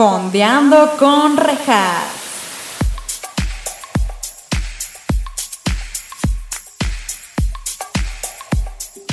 [0.00, 2.06] Fondeando con rejas.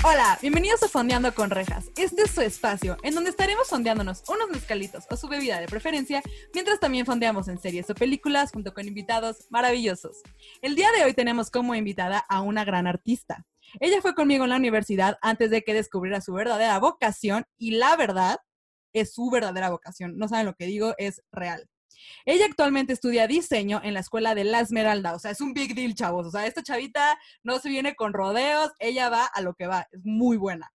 [0.02, 1.92] Hola, bienvenidos a Fondeando con Rejas.
[1.98, 6.22] Este es su espacio, en donde estaremos fondeándonos unos mezcalitos o su bebida de preferencia,
[6.54, 10.22] mientras también fondeamos en series o películas junto con invitados maravillosos.
[10.62, 13.46] El día de hoy tenemos como invitada a una gran artista.
[13.82, 17.98] Ella fue conmigo en la universidad antes de que descubriera su verdadera vocación y la
[17.98, 18.40] verdad
[19.00, 20.18] es su verdadera vocación.
[20.18, 21.70] No saben lo que digo, es real.
[22.26, 25.76] Ella actualmente estudia diseño en la escuela de La Esmeralda, o sea, es un big
[25.76, 26.28] deal, chavos.
[26.28, 29.88] O sea, esta chavita no se viene con rodeos, ella va a lo que va,
[29.92, 30.72] es muy buena.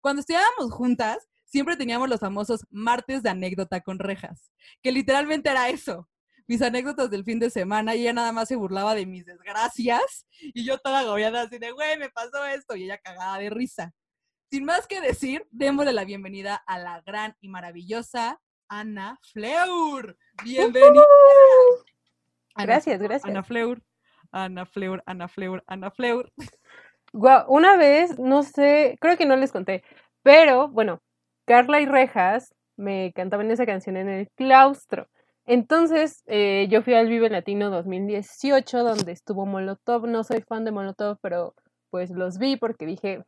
[0.00, 4.50] Cuando estudiábamos juntas, siempre teníamos los famosos martes de anécdota con rejas,
[4.82, 6.08] que literalmente era eso.
[6.46, 10.26] Mis anécdotas del fin de semana y ella nada más se burlaba de mis desgracias
[10.40, 13.94] y yo toda agobiada así de, güey, me pasó esto y ella cagada de risa.
[14.50, 20.16] Sin más que decir, démosle la bienvenida a la gran y maravillosa Ana Fleur.
[20.42, 21.04] Bienvenida.
[22.56, 23.30] gracias, gracias.
[23.30, 23.80] Ana Fleur,
[24.32, 26.32] Ana Fleur, Ana Fleur, Ana Fleur.
[27.12, 29.84] una vez, no sé, creo que no les conté,
[30.24, 31.00] pero bueno,
[31.46, 35.06] Carla y Rejas me cantaban esa canción en el claustro.
[35.46, 40.08] Entonces, eh, yo fui al Vive Latino 2018, donde estuvo Molotov.
[40.08, 41.54] No soy fan de Molotov, pero
[41.90, 43.22] pues los vi porque dije,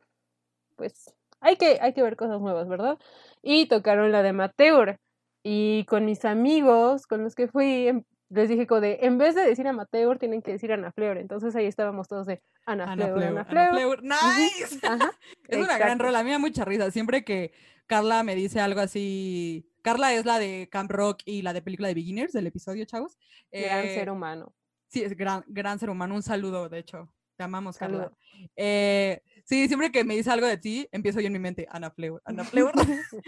[0.75, 2.97] pues hay que, hay que ver cosas nuevas, ¿verdad?
[3.41, 4.97] Y tocaron la de Amateur.
[5.43, 9.35] Y con mis amigos con los que fui, em, les dije como de, en vez
[9.35, 11.17] de decir amateur, tienen que decir Ana Fleur.
[11.17, 14.01] Entonces ahí estábamos todos de Ana, Fleur, Ana Fleur.
[14.01, 14.79] ¡Nice!
[15.49, 16.89] es una gran rola, a mí me da mucha risa.
[16.91, 17.51] Siempre que
[17.85, 21.89] Carla me dice algo así, Carla es la de Camp Rock y la de película
[21.89, 23.17] de Beginners, del episodio, chavos.
[23.51, 24.53] Gran eh, ser humano.
[24.87, 26.15] Sí, es gran, gran ser humano.
[26.15, 27.13] Un saludo, de hecho.
[27.35, 28.11] Te amamos, Carla.
[28.55, 31.91] Eh, Sí, siempre que me dice algo de ti, empiezo yo en mi mente, Ana
[31.91, 32.71] Fleur, Ana Fleur.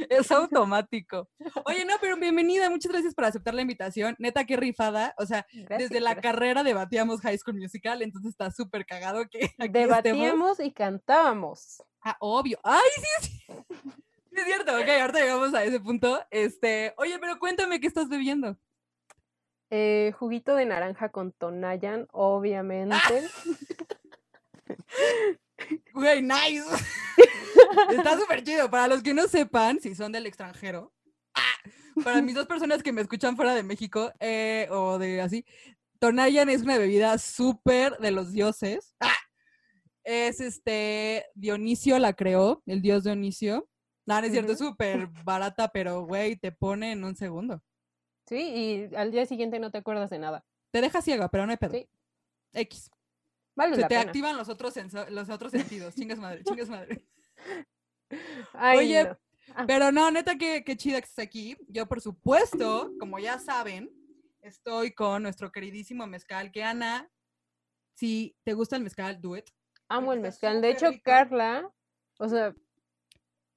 [0.09, 1.29] es automático.
[1.65, 4.15] Oye, no, pero bienvenida, muchas gracias por aceptar la invitación.
[4.17, 5.13] Neta, qué rifada.
[5.17, 5.45] O sea,
[5.77, 11.83] desde la carrera debatíamos High School Musical, entonces está súper cagado que Debatíamos y cantábamos.
[12.01, 12.59] Ah, obvio.
[12.63, 13.43] Ay, sí, sí.
[14.31, 16.21] Es cierto, ok, ahorita llegamos a ese punto.
[16.29, 18.57] Este, oye, pero cuéntame qué estás bebiendo.
[19.69, 23.27] Eh, juguito de naranja con Tonayan, obviamente.
[25.93, 26.65] Güey, nice.
[27.91, 28.69] Está súper chido.
[28.69, 30.93] Para los que no sepan, si son del extranjero,
[31.33, 31.69] ¡ah!
[32.03, 35.45] para mis dos personas que me escuchan fuera de México eh, o de así,
[35.99, 38.95] Tonayan es una bebida súper de los dioses.
[38.99, 39.13] ¡Ah!
[40.03, 43.67] Es este, Dionisio la creó, el dios Dionisio.
[44.05, 47.63] No, no es cierto, es súper barata, pero güey, te pone en un segundo.
[48.27, 48.37] Sí,
[48.91, 50.45] y al día siguiente no te acuerdas de nada.
[50.71, 51.71] Te deja ciega, pero no hay pedo.
[51.71, 51.89] Sí.
[52.53, 52.91] X.
[53.73, 54.75] Se te activan los otros,
[55.09, 55.95] los otros sentidos.
[55.95, 57.05] Chingas madre, chingas madre.
[58.77, 58.99] Oye,
[59.55, 59.65] ah.
[59.65, 61.57] pero no, neta, qué, qué chida que estés aquí.
[61.67, 63.89] Yo, por supuesto, como ya saben,
[64.41, 67.09] estoy con nuestro queridísimo mezcal, que Ana,
[67.93, 69.49] si te gusta el mezcal, do it.
[69.87, 70.61] Amo el mezcal.
[70.61, 71.71] De hecho, Carla,
[72.19, 72.53] o sea,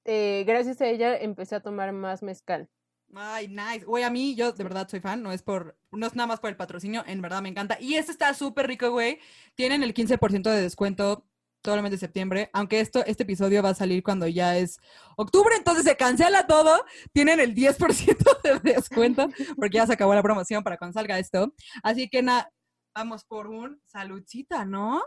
[0.05, 2.69] eh, gracias a ella empecé a tomar más mezcal.
[3.15, 3.85] Ay, nice.
[3.85, 6.39] Güey, a mí, yo de verdad soy fan, no es por, no es nada más
[6.39, 7.77] por el patrocinio, en verdad me encanta.
[7.79, 9.19] Y este está súper rico, güey.
[9.55, 11.25] Tienen el 15% de descuento
[11.61, 14.79] todo el mes de septiembre, aunque esto, este episodio va a salir cuando ya es
[15.17, 19.27] octubre, entonces se cancela todo, tienen el 10% de descuento,
[19.57, 21.53] porque ya se acabó la promoción para cuando salga esto.
[21.83, 22.51] Así que nada,
[22.95, 25.01] vamos por un saludcita, ¿no?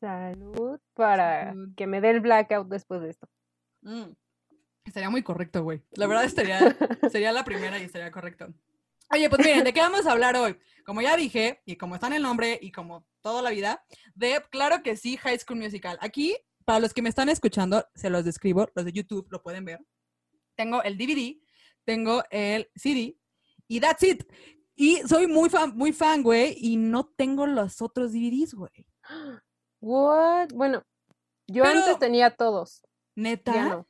[0.00, 3.28] Salud para que me dé el blackout después de esto.
[3.82, 4.12] Mm.
[4.88, 5.82] Estaría muy correcto, güey.
[5.92, 6.58] La verdad estaría,
[7.12, 8.48] sería la primera y estaría correcto.
[9.10, 10.58] Oye, pues miren, ¿de qué vamos a hablar hoy?
[10.84, 13.84] Como ya dije, y como está en el nombre, y como toda la vida,
[14.14, 15.98] de, claro que sí, High School Musical.
[16.00, 19.66] Aquí, para los que me están escuchando, se los describo, los de YouTube lo pueden
[19.66, 19.84] ver.
[20.56, 21.38] Tengo el DVD,
[21.84, 23.18] tengo el CD,
[23.66, 24.24] y that's it.
[24.74, 28.86] Y soy muy fan, muy fan, güey, y no tengo los otros DVDs, güey.
[29.80, 30.48] What?
[30.54, 30.82] Bueno,
[31.46, 32.82] yo antes tenía todos.
[33.14, 33.86] ¿Neta?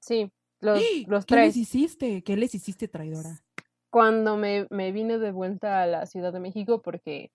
[0.00, 0.32] Sí.
[0.60, 2.22] Los, los ¿Qué les hiciste?
[2.22, 3.42] ¿Qué les hiciste, traidora?
[3.90, 7.30] Cuando me, me vine de vuelta a la Ciudad de México, porque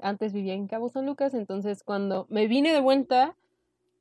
[0.00, 3.36] antes vivía en Cabo San Lucas, entonces cuando me vine de vuelta,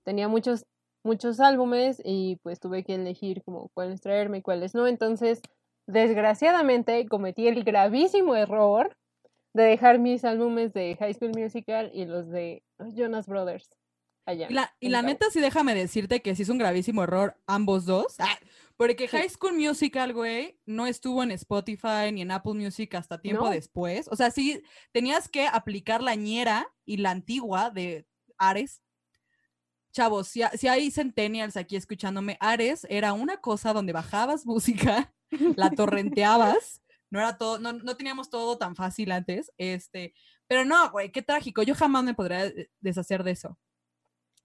[0.03, 0.65] tenía muchos,
[1.03, 4.87] muchos álbumes y pues tuve que elegir como cuáles traerme y cuáles no.
[4.87, 5.41] Entonces,
[5.87, 8.95] desgraciadamente, cometí el gravísimo error
[9.53, 13.69] de dejar mis álbumes de High School Musical y los de los Jonas Brothers.
[14.25, 17.37] Allá, y la, y la neta, sí déjame decirte que sí es un gravísimo error
[17.47, 18.15] ambos dos.
[18.19, 18.37] Ah,
[18.77, 23.49] porque High School Musical, güey, no estuvo en Spotify ni en Apple Music hasta tiempo
[23.49, 24.07] después.
[24.11, 28.07] O sea, sí tenías que aplicar la ñera y la antigua de
[28.37, 28.81] Ares.
[29.91, 35.13] Chavos, si, si hay centennials aquí escuchándome, Ares era una cosa donde bajabas música,
[35.55, 36.81] la torrenteabas
[37.11, 40.13] no era todo, no, no teníamos todo tan fácil antes, este,
[40.47, 43.59] pero no, güey, qué trágico, yo jamás me podría eh, deshacer de eso.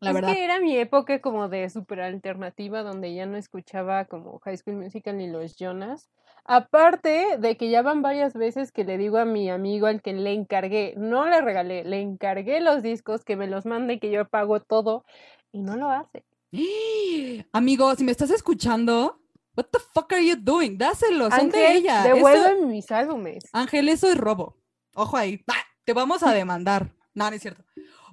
[0.00, 0.32] La es verdad.
[0.34, 4.76] que era mi época como de super alternativa donde ya no escuchaba como High School
[4.76, 6.10] Musical ni los Jonas.
[6.44, 10.12] Aparte de que ya van varias veces que le digo a mi amigo al que
[10.12, 14.28] le encargué, no le regalé, le encargué los discos, que me los mande, que yo
[14.28, 15.04] pago todo,
[15.50, 16.25] y no lo hace.
[17.52, 19.19] Amigo, si me estás escuchando,
[19.56, 20.78] what the fuck are you doing?
[20.78, 22.04] Dáselo, son de ella.
[22.06, 23.44] Eso- devuelve mis álbumes.
[23.52, 24.56] Ángel, eso es robo.
[24.94, 25.42] Ojo ahí.
[25.49, 25.54] ¡Ah!
[25.84, 26.92] Te vamos a demandar.
[27.14, 27.64] No, no es cierto.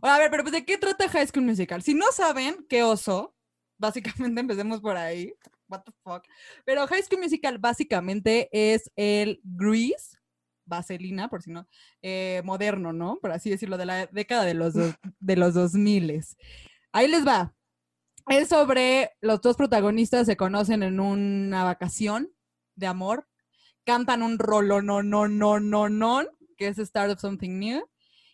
[0.03, 1.81] Ahora, a ver, pero pues, ¿de qué trata High School Musical?
[1.81, 3.35] Si no saben, qué oso.
[3.77, 5.33] Básicamente empecemos por ahí.
[5.69, 6.23] What the fuck.
[6.65, 10.17] Pero High School Musical básicamente es el Grease,
[10.65, 11.67] Vaselina, por si no,
[12.01, 13.17] eh, moderno, ¿no?
[13.21, 16.21] Por así decirlo, de la década de los, dos- de los 2000.
[16.91, 17.55] Ahí les va.
[18.29, 22.31] Es sobre los dos protagonistas se conocen en una vacación
[22.75, 23.27] de amor,
[23.85, 26.23] cantan un rolo no no no no no
[26.57, 27.85] que es Start of Something New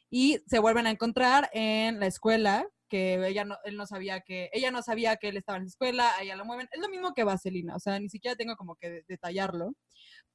[0.09, 4.49] y se vuelven a encontrar en la escuela que ella no, él no sabía que
[4.51, 7.13] ella no sabía que él estaba en la escuela, ella lo mueven, es lo mismo
[7.13, 9.73] que Vaselina, o sea, ni siquiera tengo como que de- detallarlo,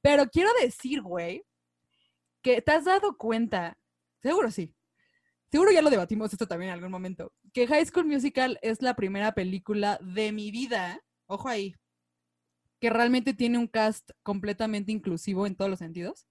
[0.01, 1.43] pero quiero decir, güey,
[2.41, 3.77] que te has dado cuenta,
[4.21, 4.73] seguro sí,
[5.51, 8.95] seguro ya lo debatimos esto también en algún momento, que High School Musical es la
[8.95, 11.75] primera película de mi vida, ojo ahí,
[12.79, 16.27] que realmente tiene un cast completamente inclusivo en todos los sentidos.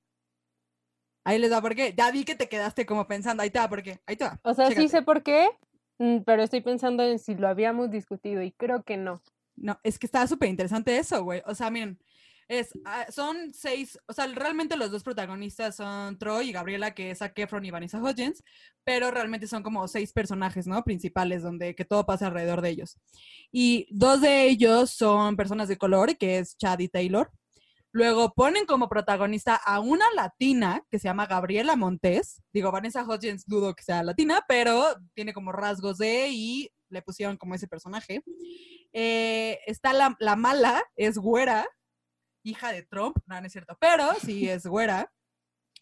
[1.25, 4.01] Ahí les va, porque ya vi que te quedaste como pensando, ahí te va, porque
[4.07, 4.39] ahí te va.
[4.43, 5.49] O sea, sí sé por qué,
[5.99, 9.23] mm, pero estoy pensando en si lo habíamos discutido y creo que no.
[9.57, 11.43] No, es que está súper interesante eso, güey.
[11.47, 11.99] O sea, miren,
[12.49, 17.11] es, ah, son seis, o sea, realmente los dos protagonistas son Troy y Gabriela, que
[17.11, 18.43] es Zac Efron y Vanessa Hudgens,
[18.85, 20.83] pero realmente son como seis personajes, ¿no?
[20.85, 22.99] Principales, donde que todo pasa alrededor de ellos.
[23.51, 27.31] Y dos de ellos son personas de color, que es Chad y Taylor.
[27.95, 32.43] Luego ponen como protagonista a una latina que se llama Gabriela Montes.
[32.53, 37.37] Digo, Vanessa Hudgens dudo que sea latina, pero tiene como rasgos de y le pusieron
[37.37, 38.25] como ese personaje.
[38.93, 41.69] Eh, está la, la mala, es güera,
[42.43, 45.13] hija de Trump, no, no es cierto, pero sí es güera.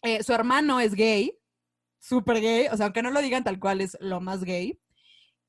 [0.03, 1.35] Eh, su hermano es gay,
[1.97, 4.79] súper gay, o sea, aunque no lo digan tal cual, es lo más gay.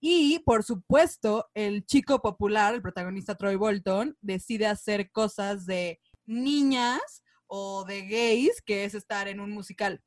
[0.00, 7.22] Y por supuesto, el chico popular, el protagonista Troy Bolton, decide hacer cosas de niñas
[7.46, 10.02] o de gays, que es estar en un musical.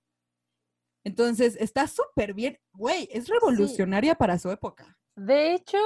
[1.03, 4.97] Entonces, está súper bien, güey, es revolucionaria para su época.
[5.15, 5.77] De hecho,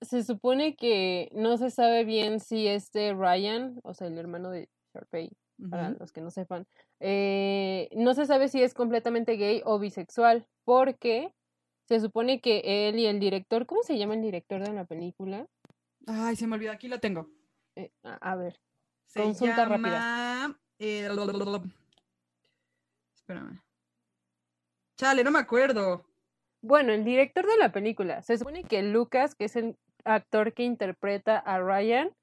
[0.00, 4.70] se supone que no se sabe bien si este Ryan, o sea, el hermano de
[4.94, 5.30] Sharpay,
[5.68, 6.66] para los que no sepan,
[7.00, 11.34] eh, no se sabe si es completamente gay o bisexual, porque
[11.86, 15.46] se supone que él y el director, ¿cómo se llama el director de la película?
[16.06, 17.28] Ay, se me olvidó, aquí lo tengo.
[17.76, 18.58] Eh, a, a ver,
[19.10, 20.56] Se Consulta rápida.
[20.78, 21.08] eh,
[23.12, 23.60] Espérame.
[24.96, 26.04] Chale, no me acuerdo.
[26.62, 30.62] bueno, el director de la película, se supone que Lucas, que es el actor que
[30.62, 32.14] interpreta a Ryan,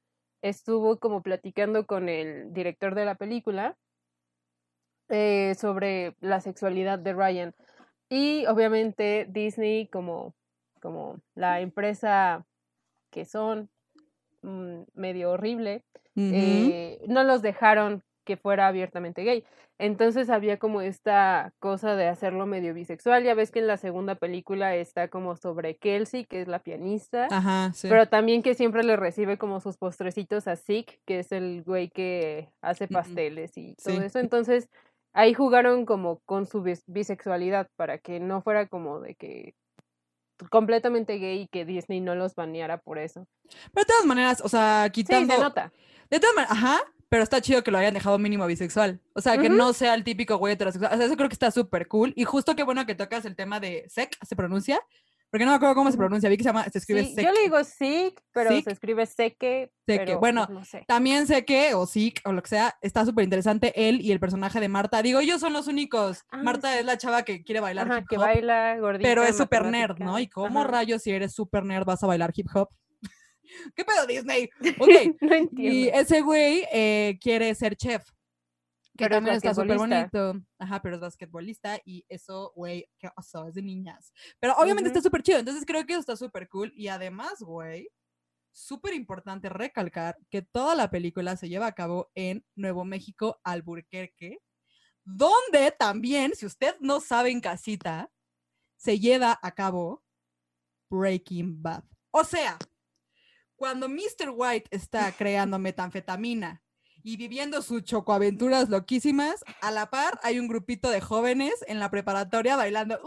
[0.42, 3.78] estuvo como platicando con el director de la película
[5.10, 7.54] eh, sobre la sexualidad de Ryan.
[8.10, 10.36] Y obviamente Disney, como,
[10.82, 12.46] como la empresa
[13.10, 13.70] que son
[14.42, 15.84] mm, medio horrible,
[16.20, 19.44] Eh, no los dejaron que fuera abiertamente gay.
[19.80, 23.24] Entonces había como esta cosa de hacerlo medio bisexual.
[23.24, 27.28] Ya ves que en la segunda película está como sobre Kelsey, que es la pianista,
[27.30, 27.88] Ajá, sí.
[27.88, 31.90] pero también que siempre le recibe como sus postrecitos a Zeke, que es el güey
[31.90, 34.04] que hace pasteles y todo Sí.
[34.04, 34.18] eso.
[34.20, 34.68] Entonces
[35.14, 39.54] ahí jugaron como con su bis- bisexualidad para que no fuera como de que
[40.50, 43.28] completamente gay y que Disney no los baneara por eso.
[43.74, 45.36] Pero de todas maneras, o sea, Sí, quitando.
[45.36, 45.72] se nota.
[46.10, 49.00] De todas maneras, ajá, pero está chido que lo hayan dejado mínimo bisexual.
[49.14, 50.94] O sea, que no sea el típico güey heterosexual.
[50.94, 52.14] O sea, eso creo que está súper cool.
[52.16, 54.80] Y justo qué bueno que tocas el tema de sec, ¿se pronuncia?
[55.30, 56.30] Porque no me acuerdo cómo se pronuncia.
[56.30, 58.64] Vi que se llama, se escribe Sí, yo le digo sick, pero Sick.
[58.64, 59.72] se escribe seque.
[59.86, 60.86] Seque, pero, bueno, pues, no sé.
[60.88, 64.20] También sé que, o sí, o lo que sea, está súper interesante él y el
[64.22, 65.02] personaje de Marta.
[65.02, 66.24] Digo, ellos son los únicos.
[66.32, 66.80] Ah, Marta sí.
[66.80, 69.10] es la chava que quiere bailar Ajá, hip que hop, baila gordita.
[69.10, 69.98] pero es súper nerd.
[70.00, 70.18] ¿no?
[70.18, 70.70] Y cómo Ajá.
[70.70, 72.70] rayos si eres súper nerd vas a bailar hip hop.
[73.76, 74.50] ¿Qué pedo Disney?
[74.80, 74.88] Ok.
[75.22, 76.00] no y entiendo.
[76.00, 78.04] ese güey eh, quiere ser chef.
[78.98, 80.42] Que Pero es también está súper bonito.
[80.58, 84.12] Ajá, pero es basquetbolista y eso, güey, qué oso, es de niñas.
[84.40, 86.74] Pero obviamente está súper chido, entonces creo que eso está súper cool.
[86.76, 87.90] Y además, güey,
[88.52, 94.40] súper importante recalcar que toda la película se lleva a cabo en Nuevo México, Alburquerque,
[95.06, 98.12] donde también, si usted no sabe en casita,
[98.76, 100.04] se lleva a cabo
[100.90, 101.84] Breaking Bad.
[102.12, 102.58] O sea,
[103.56, 104.32] cuando Mr.
[104.34, 106.64] White está creando metanfetamina
[107.08, 109.46] y viviendo sus chocoaventuras loquísimas.
[109.62, 113.00] A la par, hay un grupito de jóvenes en la preparatoria bailando.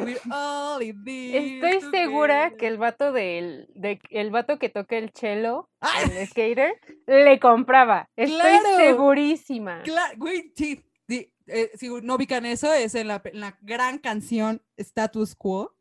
[0.00, 4.96] We're all in this Estoy segura que el vato del, de, el vato que toca
[4.96, 6.02] el cello, ¡Ah!
[6.02, 6.74] el skater,
[7.06, 8.08] le compraba.
[8.16, 8.76] Estoy ¡Claro!
[8.76, 9.82] segurísima.
[9.82, 10.82] Claro, güey, sí.
[11.08, 15.76] sí, eh, si no ubican eso, es en la, en la gran canción Status Quo.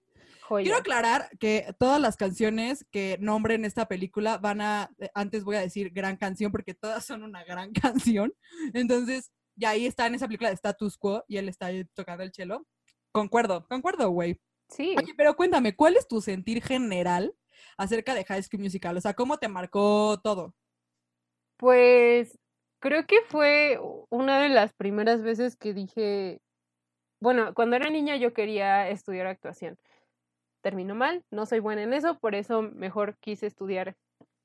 [0.52, 0.64] Joya.
[0.66, 5.56] Quiero aclarar que todas las canciones que nombren esta película van a, eh, antes voy
[5.56, 7.72] a decir gran canción porque todas son una gran
[8.20, 8.34] canción.
[8.74, 12.24] Entonces, y ahí está en esa película de Status Quo y él está ahí tocando
[12.24, 12.68] el cello.
[13.14, 14.42] Concuerdo, concuerdo, güey.
[14.68, 14.94] Sí.
[14.98, 17.34] Oye, pero cuéntame, ¿cuál es tu sentir general
[17.78, 18.98] acerca de High School Musical?
[18.98, 20.54] O sea, ¿cómo te marcó todo?
[21.56, 22.38] Pues
[22.80, 23.80] creo que fue
[24.10, 26.42] una de las primeras veces que dije,
[27.22, 29.78] bueno, cuando era niña yo quería estudiar actuación.
[30.62, 33.96] Terminó mal, no soy buena en eso, por eso mejor quise estudiar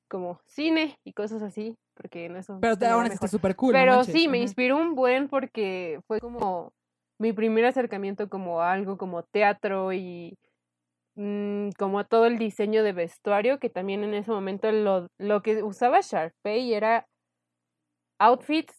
[0.09, 3.73] como cine y cosas así, porque en eso Pero va ahora está súper cool.
[3.73, 6.71] Pero sí, me inspiró un buen porque fue como
[7.19, 10.37] mi primer acercamiento como a algo como teatro y
[11.15, 15.41] mm, como a todo el diseño de vestuario, que también en ese momento lo, lo
[15.41, 17.05] que usaba Sharpay era
[18.19, 18.73] outfits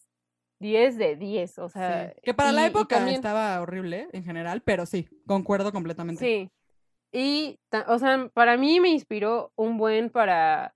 [0.61, 4.23] 10 de 10, o Sí, sea, Que para la y- época también- estaba horrible en
[4.25, 6.25] general, pero sí, concuerdo completamente.
[6.25, 6.49] Sí.
[7.11, 10.75] Y, o sea, para mí me inspiró un buen para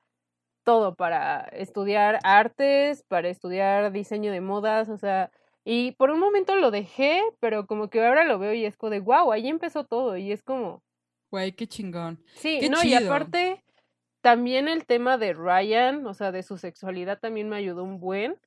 [0.64, 5.32] todo, para estudiar artes, para estudiar diseño de modas, o sea,
[5.66, 8.92] y por un momento lo dejé, pero como que ahora lo veo y es como
[8.92, 10.84] de, wow, ahí empezó todo, y es como,
[11.32, 12.24] Güey, qué chingón.
[12.36, 13.64] sí, Qué no, y aparte,
[14.22, 18.38] también el tema de Ryan, o sea, de su sexualidad también me ayudó un buen,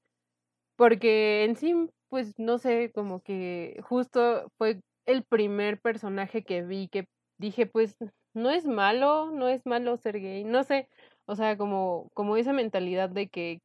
[0.76, 1.74] porque en sí,
[2.08, 7.96] pues, no sé, como que justo fue el primer personaje que vi que dije, pues,
[8.34, 10.88] no es malo, no es malo ser gay, no sé,
[11.26, 13.60] o sea, como, como esa mentalidad de que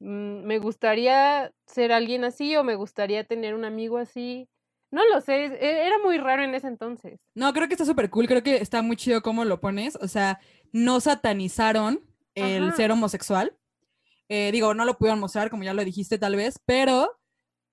[0.00, 4.48] mm, me gustaría ser alguien así o me gustaría tener un amigo así,
[4.90, 7.18] no lo sé, es- e- era muy raro en ese entonces.
[7.34, 9.96] No, creo que está súper cool, creo que está muy chido cómo lo pones.
[9.96, 10.38] O sea,
[10.72, 12.00] no satanizaron
[12.34, 12.76] el Ajá.
[12.76, 13.56] ser homosexual.
[14.28, 17.18] Eh, digo, no lo pudieron mostrar, como ya lo dijiste tal vez, pero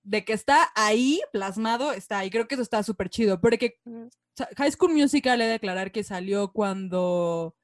[0.02, 2.30] de que está ahí plasmado, está ahí.
[2.30, 3.78] Creo que eso está súper chido, porque
[4.56, 7.56] High School Musical he de declarar que salió cuando,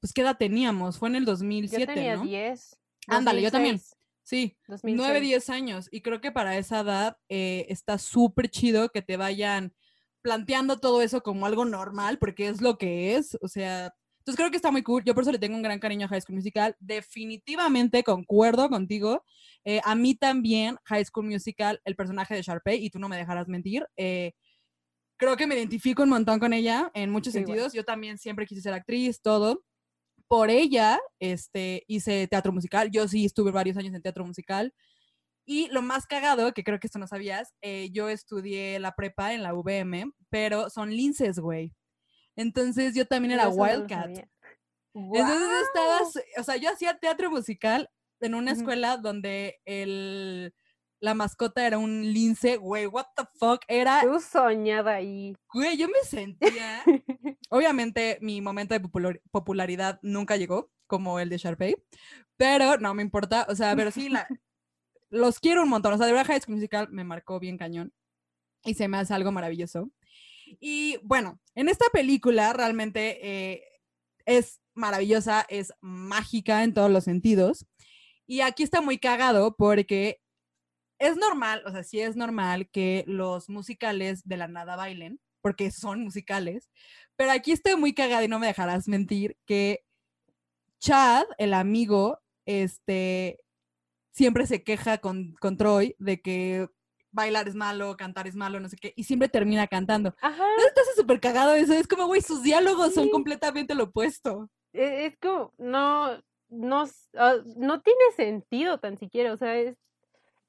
[0.00, 0.98] pues, ¿qué edad teníamos?
[0.98, 2.24] Fue en el Yo 2007, tenía ¿no?
[2.24, 2.78] 10.
[3.08, 3.76] Ándale, yo también.
[3.76, 5.22] 2006, Sí, 9, 2006.
[5.22, 5.88] 10 años.
[5.92, 9.72] Y creo que para esa edad eh, está súper chido que te vayan
[10.20, 13.38] planteando todo eso como algo normal, porque es lo que es.
[13.40, 13.94] O sea,
[14.26, 15.04] entonces creo que está muy cool.
[15.04, 16.74] Yo por eso le tengo un gran cariño a High School Musical.
[16.80, 19.22] Definitivamente concuerdo contigo.
[19.64, 23.16] Eh, a mí también, High School Musical, el personaje de Sharpay, y tú no me
[23.16, 23.86] dejarás mentir.
[23.96, 24.32] eh,
[25.16, 27.72] creo que me identifico un montón con ella en muchos Sí, sentidos.
[27.72, 29.64] Yo también siempre quise ser actriz, todo
[30.28, 32.90] por ella este, hice teatro musical.
[32.90, 34.74] Yo sí estuve varios años en teatro musical.
[35.46, 39.32] Y lo más cagado, que creo que esto no sabías, eh, yo estudié la prepa
[39.32, 41.72] en la VM, pero son linces, güey.
[42.36, 44.10] Entonces yo también era eso Wildcat.
[44.94, 47.90] Entonces estabas, o sea, yo hacía teatro musical
[48.20, 50.54] en una escuela donde el,
[51.00, 55.36] la mascota era un lince, güey, what the fuck, era, Tú soñada ahí.
[55.52, 56.82] güey, yo me sentía
[57.50, 61.76] Obviamente mi momento de popular- popularidad nunca llegó, como el de Sharpay,
[62.38, 64.26] pero no me importa, o sea, pero sí, la-
[65.10, 67.92] los quiero un montón, o sea, de verdad High School Musical me marcó bien cañón
[68.64, 69.90] y se me hace algo maravilloso.
[70.60, 73.64] Y bueno, en esta película realmente eh,
[74.24, 77.66] es maravillosa, es mágica en todos los sentidos.
[78.26, 80.20] Y aquí está muy cagado porque
[80.98, 85.70] es normal, o sea, sí es normal que los musicales de la nada bailen, porque
[85.70, 86.70] son musicales,
[87.16, 89.84] pero aquí estoy muy cagada y no me dejarás mentir que
[90.80, 93.40] Chad, el amigo, este,
[94.12, 96.68] siempre se queja con, con Troy de que
[97.16, 100.14] bailar es malo, cantar es malo, no sé qué, y siempre termina cantando.
[100.20, 100.44] Ajá.
[100.56, 101.72] ¿No estás súper cagado eso?
[101.74, 104.48] Es como, güey, sus diálogos son completamente lo opuesto.
[104.72, 106.84] e- Es como, no, no,
[107.56, 109.76] no tiene sentido tan siquiera, o sea, es,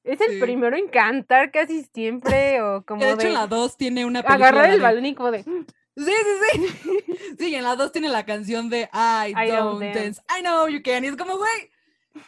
[0.04, 0.40] es el Sí.
[0.40, 4.20] primero en cantar casi siempre, o como de hecho de en la 2 tiene una
[4.20, 5.64] agarrar el balón y como de, "Mm,
[5.98, 7.04] Sí, sí, sí.
[7.40, 9.98] Sí, y en la 2 tiene la canción de I, I don't, don't dance.
[10.00, 10.22] dance.
[10.38, 11.02] I know you can.
[11.04, 11.70] Y es como, güey,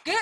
[0.03, 0.13] ¿qué?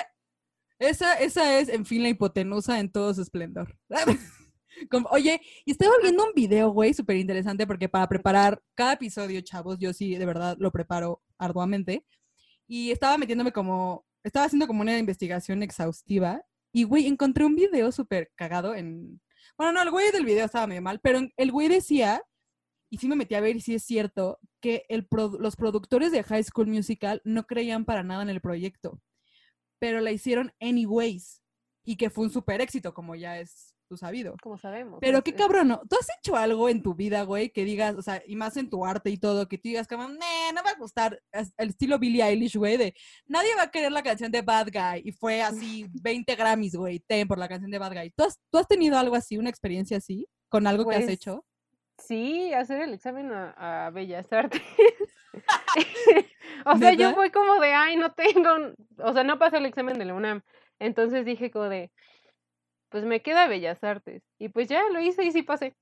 [0.79, 3.77] Esa, esa es, en fin, la hipotenusa en todo su esplendor.
[5.12, 9.77] Oye, y estaba viendo un video, güey, súper interesante, porque para preparar cada episodio, chavos,
[9.77, 12.05] yo sí, de verdad, lo preparo arduamente.
[12.67, 16.41] Y estaba metiéndome como, estaba haciendo como una investigación exhaustiva.
[16.71, 19.21] Y, güey, encontré un video súper cagado en...
[19.57, 22.21] Bueno, no, el güey del video estaba medio mal, pero el güey decía
[22.89, 25.07] y sí me metí a ver sí es cierto que el
[25.39, 29.00] los productores de High School Musical no creían para nada en el proyecto,
[29.79, 31.41] pero la hicieron anyways.
[31.86, 34.36] y que fue un súper éxito, como ya es tu sabido.
[34.43, 35.00] Como sabemos.
[35.01, 35.81] Pero qué cabrón, ¿no?
[35.89, 38.69] ¿Tú has hecho algo en tu vida, güey, que digas, o sea, y más en
[38.69, 41.98] tu arte y todo, que tú digas como, "Nah, no va a gustar el estilo
[41.98, 42.93] Billie Eilish, güey, de
[43.25, 47.00] nadie va a querer la canción de Bad Guy y fue así 20 Grammys, güey,
[47.00, 48.12] ten por la canción de Bad Guy.
[48.15, 51.13] ¿Tú has, ¿Tú has tenido algo así, una experiencia así, con algo que has Pues,
[51.15, 51.43] hecho?
[52.00, 54.62] Sí, hacer el examen a, a Bellas Artes.
[56.65, 58.50] o sea, yo fue como de, ay, no tengo,
[58.98, 60.41] o sea, no pasé el examen de la UNAM.
[60.79, 61.91] Entonces dije como de,
[62.89, 64.24] pues me queda Bellas Artes.
[64.39, 65.75] Y pues ya lo hice y sí pasé.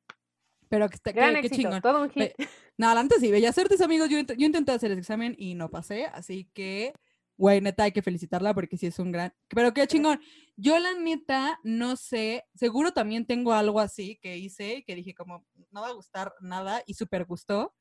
[0.70, 1.82] Pero que, está- Gran éxito, chingón.
[1.82, 2.34] todo un hit.
[2.78, 6.08] Neta sí, Bellas Artes, amigos, yo, int- yo intenté hacer el examen y no pasé,
[6.08, 6.94] así que,
[7.38, 9.34] güey, neta, hay que felicitarla porque sí es un gran...
[9.50, 10.20] Pero qué chingón.
[10.56, 15.46] Yo, la neta, no sé, seguro también tengo algo así que hice, que dije como,
[15.72, 17.76] no va a gustar nada y súper gustó,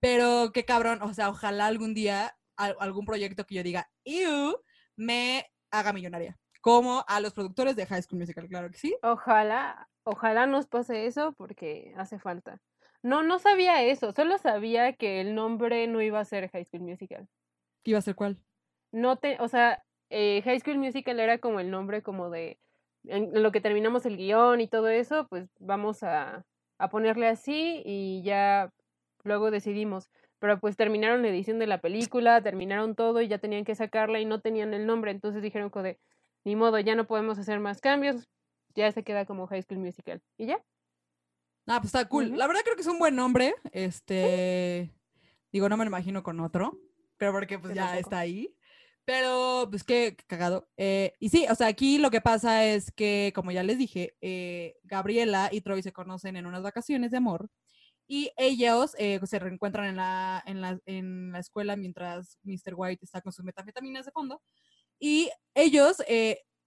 [0.00, 4.56] pero qué cabrón, o sea, ojalá algún día al- algún proyecto que yo diga, ¡Ew!
[4.96, 6.38] me haga millonaria.
[6.60, 8.94] Como a los productores de High School Musical, claro que sí.
[9.02, 12.60] Ojalá, ojalá nos pase eso porque hace falta.
[13.02, 16.82] No, no sabía eso, solo sabía que el nombre no iba a ser High School
[16.82, 17.26] Musical.
[17.82, 18.40] ¿Qué iba a ser cuál?
[18.92, 22.58] No te, o sea, eh, High School Musical era como el nombre como de,
[23.04, 26.44] en lo que terminamos el guion y todo eso, pues vamos a,
[26.78, 28.72] a ponerle así y ya
[29.24, 30.10] luego decidimos.
[30.38, 34.20] Pero pues terminaron la edición de la película, terminaron todo y ya tenían que sacarla
[34.20, 35.98] y no tenían el nombre, entonces dijeron de,
[36.44, 38.28] ni modo, ya no podemos hacer más cambios,
[38.74, 40.20] ya se queda como High School Musical.
[40.36, 40.62] ¿Y ya?
[41.66, 42.36] Ah, pues está cool.
[42.36, 43.54] La verdad creo que es un buen nombre.
[43.70, 44.90] Este,
[45.52, 46.76] digo, no me lo imagino con otro,
[47.16, 48.00] pero porque pues ya tampoco.
[48.00, 48.52] está ahí.
[49.04, 50.68] Pero, pues qué cagado.
[50.76, 54.16] Eh, y sí, o sea, aquí lo que pasa es que, como ya les dije,
[54.20, 57.50] eh, Gabriela y Troy se conocen en unas vacaciones de amor
[58.08, 62.74] y ellos eh, se reencuentran en la, en, la, en la escuela mientras Mr.
[62.76, 64.42] White está con sus metanfetaminas de fondo.
[65.00, 65.96] Y ellos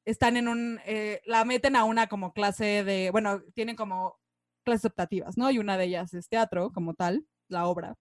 [0.06, 0.80] están en un,
[1.26, 4.18] la meten a una como clase de, bueno, tienen como
[4.66, 5.52] clases optativas, ¿no?
[5.52, 7.96] Y una de ellas es teatro como tal, la obra.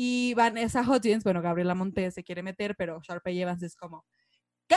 [0.00, 4.06] Y Vanessa Hudgens, bueno, Gabriela Montes se quiere meter, pero Sharpay Evans es como,
[4.68, 4.76] ¿qué?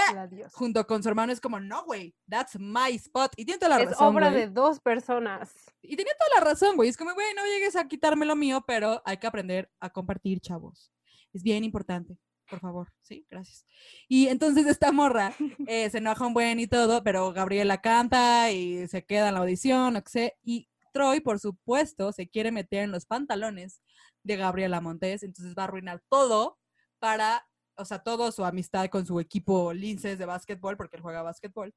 [0.51, 3.31] Junto con su hermano es como, no, güey, that's my spot.
[3.37, 4.41] Y tiene toda la Es razón, obra güey.
[4.41, 5.53] de dos personas.
[5.83, 6.89] Y tenía toda la razón, güey.
[6.89, 10.39] Es como, güey, no llegues a quitarme lo mío, pero hay que aprender a compartir,
[10.39, 10.91] chavos.
[11.33, 12.17] Es bien importante.
[12.49, 13.67] Por favor, sí, gracias.
[14.07, 15.35] Y entonces esta morra
[15.67, 19.41] eh, se enoja un buen y todo, pero Gabriela canta y se queda en la
[19.41, 20.37] audición, o que sé.
[20.41, 23.83] Y Troy, por supuesto, se quiere meter en los pantalones
[24.23, 26.59] de Gabriela Montes, entonces va a arruinar todo
[26.99, 31.21] para, o sea, todo su amistad con su equipo Linces de básquetbol, porque él juega
[31.21, 31.73] básquetbol,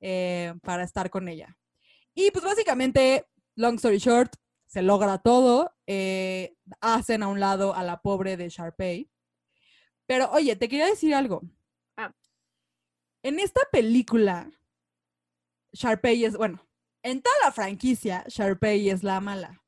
[0.00, 1.56] eh, para estar con ella.
[2.14, 4.34] Y pues básicamente, long story short,
[4.66, 9.10] se logra todo, eh, hacen a un lado a la pobre de Sharpay.
[10.06, 11.42] Pero oye, te quería decir algo.
[11.96, 12.12] Ah.
[13.22, 14.50] En esta película,
[15.72, 16.66] Sharpay es, bueno,
[17.02, 19.62] en toda la franquicia, Sharpay es la mala.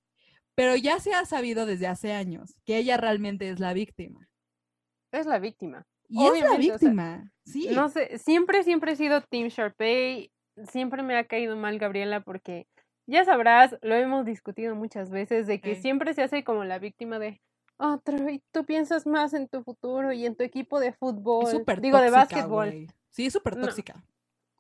[0.59, 4.29] Pero ya se ha sabido desde hace años que ella realmente es la víctima.
[5.13, 5.87] Es la víctima.
[6.09, 7.69] Y es la Obviamente, o sea, víctima, sí.
[7.73, 10.33] No sé, siempre, siempre he sido Team Sharpay.
[10.69, 12.67] Siempre me ha caído mal Gabriela porque
[13.07, 15.83] ya sabrás, lo hemos discutido muchas veces, de que Sí.
[15.83, 17.41] siempre se hace como la víctima de,
[17.77, 21.53] oh, Troy, tú piensas más en tu futuro y en tu equipo de fútbol, es
[21.53, 22.89] súper digo, de básquetbol.
[23.11, 23.67] Sí, es súper No.
[23.67, 24.03] tóxica.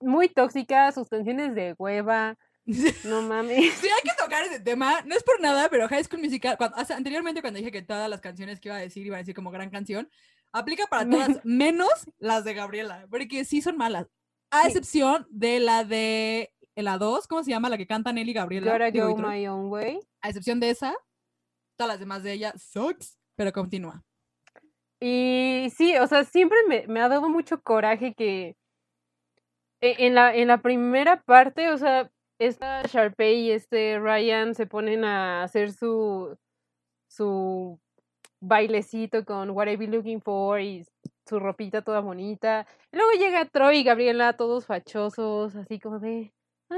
[0.00, 2.38] Muy tóxica, sus canciones de hueva,
[3.04, 3.74] no mames.
[3.74, 5.02] Sí, hay que tocar ese tema.
[5.06, 7.82] No es por nada, pero High School Musical, cuando, o sea, anteriormente cuando dije que
[7.82, 10.08] todas las canciones que iba a decir iba a decir como gran canción,
[10.52, 14.06] aplica para todas, menos las de Gabriela, porque sí son malas.
[14.50, 17.68] A excepción de la de la 2, ¿cómo se llama?
[17.68, 18.72] La que canta Nelly Gabriela.
[18.72, 20.00] Gotta digo, go my own way.
[20.22, 20.94] A excepción de esa,
[21.76, 24.02] todas las demás de ella sucks, pero continúa.
[25.00, 28.56] Y sí, o sea, siempre me, me ha dado mucho coraje que
[29.80, 34.66] e- en la, en la primera parte, o sea, esta Sharpay y este Ryan se
[34.66, 36.36] ponen a hacer su,
[37.08, 37.78] su
[38.40, 40.86] bailecito con What I Be Looking For y
[41.26, 42.66] su ropita toda bonita.
[42.92, 46.32] Y luego llega Troy y Gabriela todos fachosos, así como de...
[46.70, 46.76] "Ah",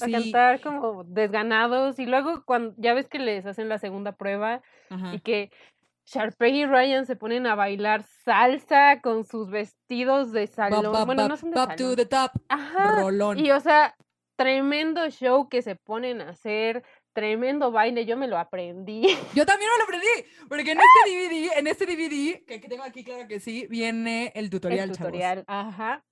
[0.00, 4.12] a Sí, cantar como desganados y luego cuando ya ves que les hacen la segunda
[4.12, 5.14] prueba ajá.
[5.14, 5.50] y que
[6.06, 10.90] Sharpay y Ryan se ponen a bailar salsa con sus vestidos de salón.
[10.90, 12.32] bop, bueno, no son de to the top.
[12.48, 13.00] Ajá.
[13.02, 13.38] Rolón.
[13.38, 13.94] Y o sea,
[14.44, 19.02] tremendo show que se ponen a hacer, tremendo baile, yo me lo aprendí.
[19.34, 20.06] Yo también me lo aprendí,
[20.48, 24.48] porque en este DVD, en este DVD, que tengo aquí, claro que sí, viene el
[24.48, 25.12] tutorial, El chavos.
[25.12, 26.02] tutorial, ajá.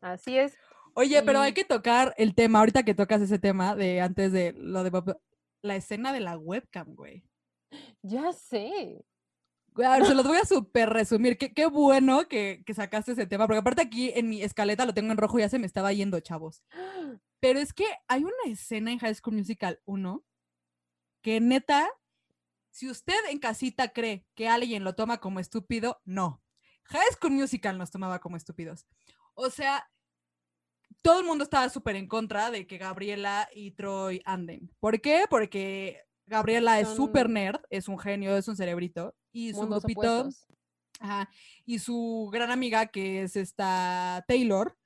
[0.00, 0.56] Así es.
[0.94, 4.54] Oye, pero hay que tocar el tema, ahorita que tocas ese tema de antes de
[4.56, 5.20] lo de Bob-
[5.60, 7.22] la escena de la webcam, güey.
[8.02, 9.04] Ya sé.
[9.76, 11.36] A ver, se los voy a súper resumir.
[11.36, 14.94] Qué, qué bueno que, que sacaste ese tema, porque aparte aquí en mi escaleta lo
[14.94, 16.62] tengo en rojo y ya se me estaba yendo, chavos.
[17.44, 20.24] Pero es que hay una escena en High School Musical 1
[21.20, 21.90] que neta,
[22.70, 26.42] si usted en casita cree que alguien lo toma como estúpido, no.
[26.84, 28.86] High School Musical nos tomaba como estúpidos.
[29.34, 29.86] O sea,
[31.02, 34.74] todo el mundo estaba súper en contra de que Gabriela y Troy anden.
[34.80, 35.26] ¿Por qué?
[35.28, 39.14] Porque Gabriela es súper nerd, es un genio, es un cerebrito.
[39.32, 40.46] Y su Mundos grupito, opuestos.
[40.98, 41.28] Ajá.
[41.66, 44.78] Y su gran amiga, que es esta Taylor,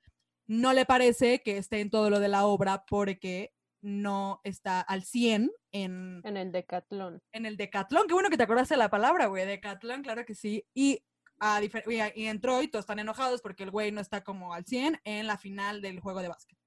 [0.49, 5.03] no le parece que esté en todo lo de la obra porque no está al
[5.03, 7.21] 100 en, En el decatlón.
[7.31, 8.07] en el decatlón.
[8.07, 9.45] Qué bueno que te acordaste de la palabra, güey.
[9.45, 10.65] Decatlón, claro que sí.
[10.73, 11.05] Y,
[11.39, 14.99] a y a- y todos están enojados porque el güey no está como al 100
[15.03, 16.57] en la final del juego de básquet.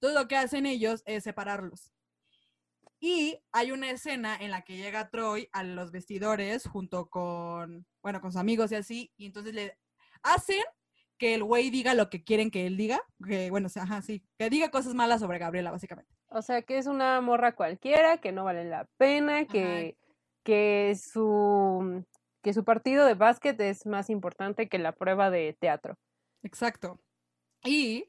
[0.00, 1.92] Entonces lo que hacen ellos es separarlos.
[2.98, 8.20] Y hay una escena en la que llega Troy a los vestidores junto con, bueno,
[8.20, 9.78] con sus amigos y así, y entonces le
[10.22, 10.62] hacen
[11.20, 14.00] que el güey diga lo que quieren que él diga, que bueno, o sea, ajá,
[14.00, 16.10] sí, que diga cosas malas sobre Gabriela, básicamente.
[16.28, 19.98] O sea, que es una morra cualquiera, que no vale la pena, que,
[20.42, 22.02] que su
[22.42, 25.98] que su partido de básquet es más importante que la prueba de teatro.
[26.42, 26.98] Exacto.
[27.64, 28.06] Y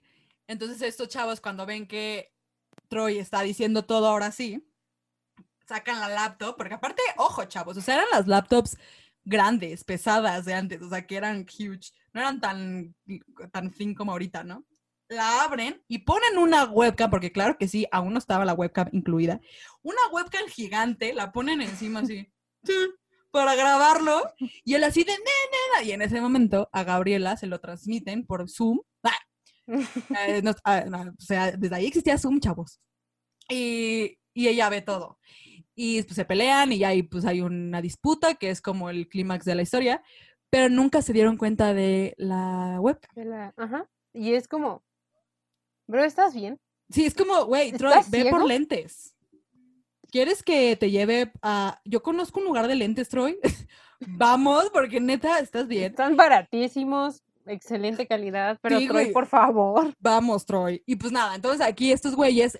[0.47, 2.31] entonces estos chavos cuando ven que
[2.87, 4.65] Troy está diciendo todo ahora sí,
[5.67, 8.77] sacan la laptop, porque aparte, ojo chavos, o sea, eran las laptops
[9.23, 12.95] grandes, pesadas de antes, o sea, que eran huge, no eran tan,
[13.51, 14.65] tan thin como ahorita, ¿no?
[15.07, 18.89] La abren y ponen una webcam, porque claro que sí, aún no estaba la webcam
[18.91, 19.41] incluida,
[19.81, 22.31] una webcam gigante, la ponen encima así,
[23.31, 24.21] para grabarlo,
[24.63, 28.49] y él así de, nena, y en ese momento a Gabriela se lo transmiten por
[28.49, 28.79] Zoom.
[29.03, 30.27] ¡Ah!
[30.27, 32.81] Eh, no, ah, no, o sea, desde ahí existía Zoom, chavos.
[33.49, 35.19] Y, y ella ve todo.
[35.75, 39.45] Y pues se pelean y ahí pues hay una disputa que es como el clímax
[39.45, 40.03] de la historia,
[40.49, 43.15] pero nunca se dieron cuenta de la webcam.
[43.15, 43.89] De la- Ajá.
[44.13, 44.83] Y es como,
[45.87, 46.59] bro, ¿estás bien?
[46.89, 49.15] Sí, es como, güey, Troy, ¿Estás ve por lentes.
[50.11, 51.79] ¿Quieres que te lleve a...
[51.85, 53.39] Yo conozco un lugar de lentes, Troy.
[54.01, 55.91] Vamos, porque neta, estás bien.
[55.91, 59.13] Están baratísimos, excelente calidad, pero Sí, Troy, güey.
[59.13, 59.93] por favor.
[59.99, 60.83] Vamos, Troy.
[60.85, 62.59] Y pues nada, entonces aquí estos güeyes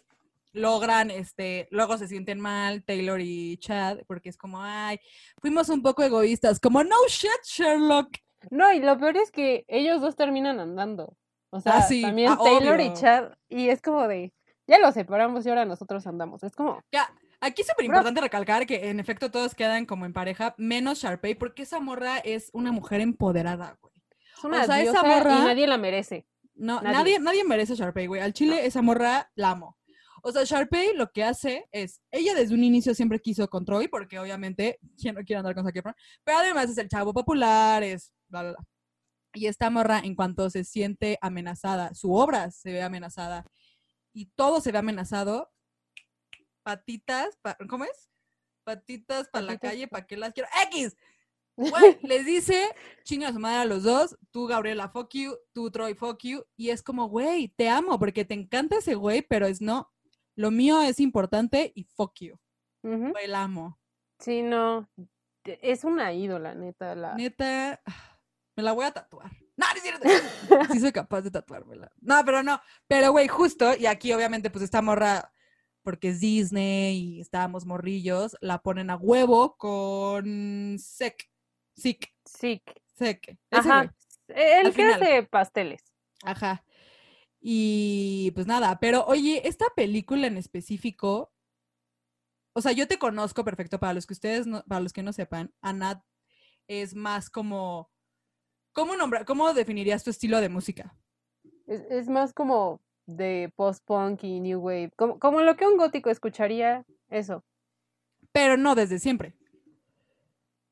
[0.53, 4.99] logran, este, luego se sienten mal, Taylor y Chad, porque es como, ay,
[5.41, 8.09] fuimos un poco egoístas, como, no shit, Sherlock.
[8.49, 11.15] No, y lo peor es que ellos dos terminan andando.
[11.51, 12.93] O sea, Ah, sí, también ah, Taylor y.
[12.93, 14.33] Chad, y es como de,
[14.67, 16.43] ya los separamos y ahora nosotros andamos.
[16.43, 20.13] Es como, Ya, aquí es súper importante recalcar que en efecto todos quedan como en
[20.13, 23.93] pareja, menos Sharpay, porque esa morra es una mujer empoderada, güey.
[24.37, 26.25] es una sea, esa morra- y nadie la merece.
[26.55, 26.97] No, Nadie.
[26.97, 28.21] nadie, nadie, merece a Sharpay, güey.
[28.21, 29.77] Al chile, esa morra la amo.
[30.23, 33.88] O sea, Sharpay lo que hace es, ella desde un inicio siempre quiso con Troy,
[33.88, 35.95] porque obviamente, ¿quién no quiere andar con Zac Efron?
[36.23, 38.65] Pero además es el chavo popular, es bla, bla, bla.
[39.34, 43.45] Y esta morra, en cuanto se siente amenazada, su obra se ve amenazada
[44.13, 45.49] y todo se ve amenazado,
[46.63, 48.10] patitas, pa- ¿cómo es?
[48.63, 50.49] Patitas para la calle, pa- ¿para qué las quiero?
[50.71, 50.95] ¡X!
[51.57, 51.71] Güey,
[52.03, 52.69] les dice,
[53.03, 56.43] chinga a su madre a los dos, tú Gabriela, fuck you, tú Troy, fuck you,
[56.55, 59.91] y es como, güey, te amo porque te encanta ese güey, pero es no,
[60.36, 62.36] lo mío es importante y fuck you,
[62.84, 63.80] güey, la amo.
[64.20, 64.89] Sí, no,
[65.46, 66.96] es una ídola, neta.
[66.96, 67.15] La...
[67.15, 67.82] Neta,
[68.56, 69.32] me la voy a tatuar.
[69.58, 70.08] No, no es cierto.
[70.74, 71.91] Sí soy capaz de tatuármela.
[72.00, 75.32] No, pero no, pero güey, justo, y aquí obviamente pues esta morra,
[75.84, 81.30] porque es Disney y estábamos morrillos, la ponen a huevo con Sek,
[81.76, 82.60] Sick, ese
[83.00, 83.39] güey.
[83.52, 83.94] ajá.
[84.30, 85.04] El Al que final.
[85.04, 85.84] hace pasteles.
[86.24, 86.63] Ajá.
[87.41, 91.32] Y pues nada, pero oye, esta película en específico,
[92.54, 95.12] o sea, yo te conozco perfecto para los que ustedes, no, para los que no
[95.12, 96.04] sepan, Anat
[96.67, 97.89] es más como,
[98.73, 100.95] ¿cómo nombrar, cómo definirías tu estilo de música?
[101.65, 104.91] Es, es más como de post-punk y new wave.
[104.95, 107.43] Como, como lo que un gótico escucharía, eso.
[108.32, 109.34] Pero no desde siempre.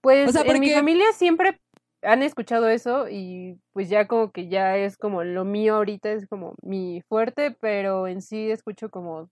[0.01, 1.59] Pues sea, en mi porque- familia siempre
[2.01, 6.27] han escuchado eso y pues ya como que ya es como lo mío ahorita, es
[6.27, 9.29] como mi fuerte, pero en sí escucho como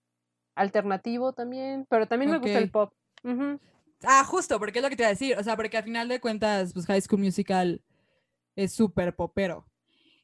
[0.56, 2.94] alternativo también, pero también me gusta el pop.
[4.04, 5.38] Ah, justo, porque es lo que te iba a decir.
[5.38, 7.82] O sea, porque al final de cuentas, pues High School Musical
[8.56, 9.68] es súper popero.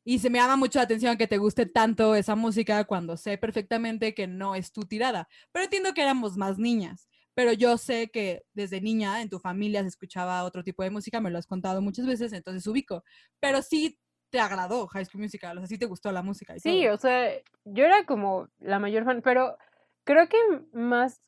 [0.03, 3.37] Y se me llama mucho la atención que te guste tanto esa música cuando sé
[3.37, 5.29] perfectamente que no es tu tirada.
[5.51, 7.07] Pero entiendo que éramos más niñas.
[7.35, 11.19] Pero yo sé que desde niña en tu familia se escuchaba otro tipo de música,
[11.19, 13.03] me lo has contado muchas veces, entonces ubico.
[13.39, 13.97] Pero sí
[14.29, 16.55] te agradó High School Musical, o sea, sí te gustó la música.
[16.55, 16.95] Y Sí, todo.
[16.95, 17.31] o sea,
[17.65, 19.57] yo era como la mayor fan, pero
[20.03, 20.37] creo que
[20.73, 21.21] más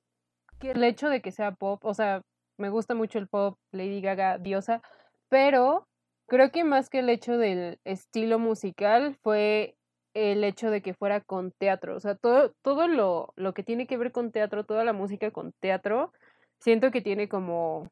[0.60, 2.22] que el hecho de que sea pop, o sea,
[2.58, 4.82] me gusta mucho el pop, Lady Gaga, diosa,
[5.30, 5.88] pero
[6.28, 9.78] creo que más que el hecho del estilo musical fue
[10.15, 11.95] el hecho de que fuera con teatro.
[11.95, 15.30] O sea, todo, todo lo, lo que tiene que ver con teatro, toda la música
[15.30, 16.12] con teatro,
[16.58, 17.89] siento que tiene como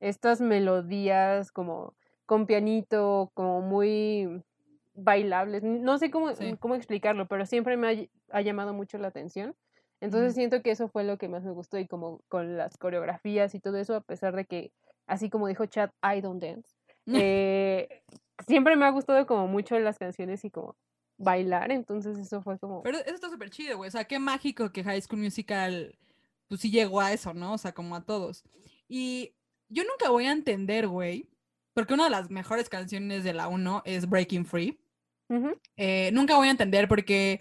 [0.00, 1.94] estas melodías como
[2.26, 4.42] con pianito, como muy
[4.94, 5.62] bailables.
[5.62, 6.56] No sé cómo, Sí.
[6.58, 9.54] cómo explicarlo, pero siempre me ha, ll- ha llamado mucho la atención.
[10.00, 13.54] Entonces siento que eso fue lo que más me gustó y como con las coreografías
[13.54, 14.72] y todo eso, a pesar de que,
[15.06, 16.70] así como dijo Chad, I don't dance.
[17.06, 18.02] eh,
[18.46, 20.74] siempre me ha gustado como mucho las canciones y como
[21.22, 22.82] bailar, entonces eso fue como...
[22.82, 23.88] Pero eso está súper chido, güey.
[23.88, 25.96] O sea, qué mágico que High School Musical,
[26.48, 27.52] pues sí llegó a eso, ¿no?
[27.52, 28.42] O sea, como a todos.
[28.88, 29.34] Y
[29.68, 31.28] yo nunca voy a entender, güey,
[31.74, 34.80] porque una de las mejores canciones de la 1 es Breaking Free.
[35.76, 37.40] Eh, nunca voy a entender por qué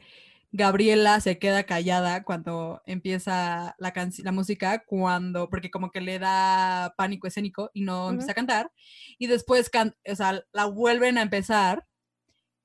[0.51, 6.93] Gabriela se queda callada cuando empieza la, la música, cuando, porque como que le da
[6.97, 8.71] pánico escénico y no empieza a cantar.
[9.17, 11.85] Y después, can- o sea, la vuelven a empezar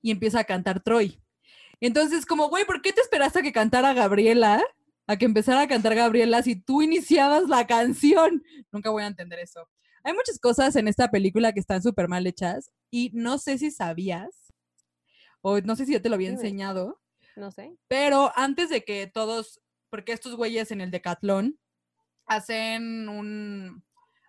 [0.04, 1.18] y empieza a cantar Troy.
[1.80, 4.62] Entonces, como, güey, ¿por qué te esperaste a que cantara Gabriela?
[5.06, 8.44] A que empezara a cantar Gabriela si tú iniciabas la canción.
[8.70, 9.66] Nunca voy a entender eso.
[10.02, 13.70] Hay muchas cosas en esta película que están súper mal hechas y no sé si
[13.70, 14.52] sabías,
[15.40, 17.00] o no sé si yo te lo había enseñado,
[17.36, 17.74] No sé.
[17.88, 21.58] pero antes de que todos, porque estos güeyes en el Decatlón
[22.26, 23.82] hacen un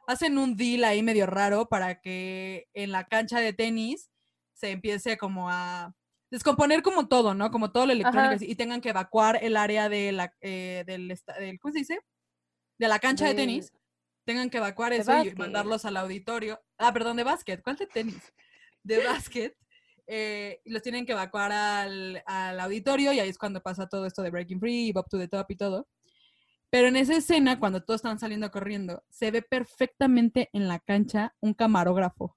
[0.07, 4.11] hacen un deal ahí medio raro para que en la cancha de tenis
[4.55, 5.93] se empiece como a
[6.31, 7.51] descomponer como todo, ¿no?
[7.51, 8.45] Como todo lo electrónico Ajá.
[8.45, 11.99] y tengan que evacuar el área de la, eh, del, del, ¿cómo se dice?
[12.79, 13.71] De la cancha de, tenis.
[14.25, 16.59] Tengan que evacuar eso y mandarlos al auditorio.
[16.77, 17.61] Ah, perdón, de básquet.
[17.61, 18.33] ¿Cuál de tenis?
[18.83, 19.55] De básquet.
[20.07, 24.21] eh, los tienen que evacuar al, al auditorio y ahí es cuando pasa todo esto
[24.21, 25.87] de Breaking Free, Bob to the Top y todo.
[26.69, 31.33] Pero en esa escena, cuando todos están saliendo corriendo, se ve perfectamente en la cancha
[31.39, 32.35] un camarógrafo.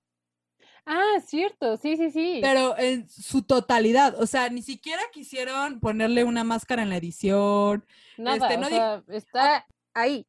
[0.90, 2.38] Ah, cierto, sí, sí, sí.
[2.40, 7.85] Pero en su totalidad, o sea, ni siquiera quisieron ponerle una máscara en la edición.
[8.16, 10.27] Nada, este, no sea, está ahí.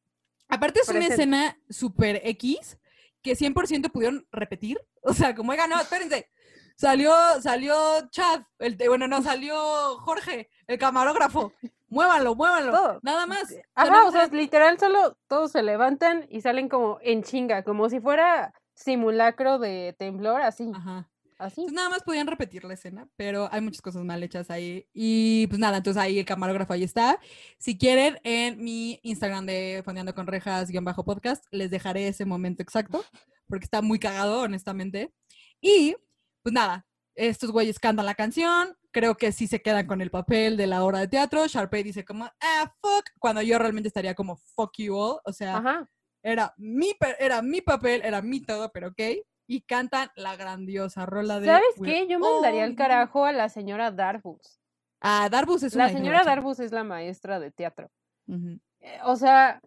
[0.49, 2.77] Aparte es una escena super X
[3.21, 4.79] que 100% pudieron repetir.
[5.01, 6.29] O sea, como, oiga, no, espérense.
[6.75, 7.73] Salió, salió
[8.09, 11.53] Chad, el, bueno, no, salió Jorge, el camarógrafo.
[11.87, 12.73] Muévanlo, muévanlo.
[12.73, 12.99] Todo.
[13.01, 13.55] Nada más.
[13.75, 18.01] Ajá, o sea, literal solo todos se levantan y salen como en chinga, como si
[18.01, 21.09] fuera simulacro de temblor, así, Ajá.
[21.37, 21.61] así.
[21.61, 24.87] Entonces nada más podían repetir la escena, pero hay muchas cosas mal hechas ahí.
[24.93, 27.19] Y pues nada, entonces ahí el camarógrafo ahí está.
[27.57, 32.25] Si quieren, en mi Instagram de Fondeando con Rejas guion bajo podcast, les dejaré ese
[32.25, 33.03] momento exacto,
[33.47, 35.13] porque está muy cagado, honestamente.
[35.61, 35.95] Y
[36.41, 40.55] pues nada, estos güeyes cantan la canción, creo que sí se quedan con el papel
[40.55, 41.45] de la obra de teatro.
[41.45, 45.19] Sharpay dice como, ah, fuck, cuando yo realmente estaría como, fuck you all.
[45.25, 45.89] O sea, Ajá.
[46.23, 48.99] Era mi, era mi papel, era mi todo, pero ok.
[49.47, 51.47] Y cantan la grandiosa rola de.
[51.47, 52.07] ¿Sabes qué?
[52.07, 54.59] Yo mandaría al carajo a la señora Darbus.
[55.01, 56.23] Ah, Darbus es una La señora.
[56.23, 57.89] Darbus es la maestra de teatro.
[58.27, 59.59] Eh, O sea,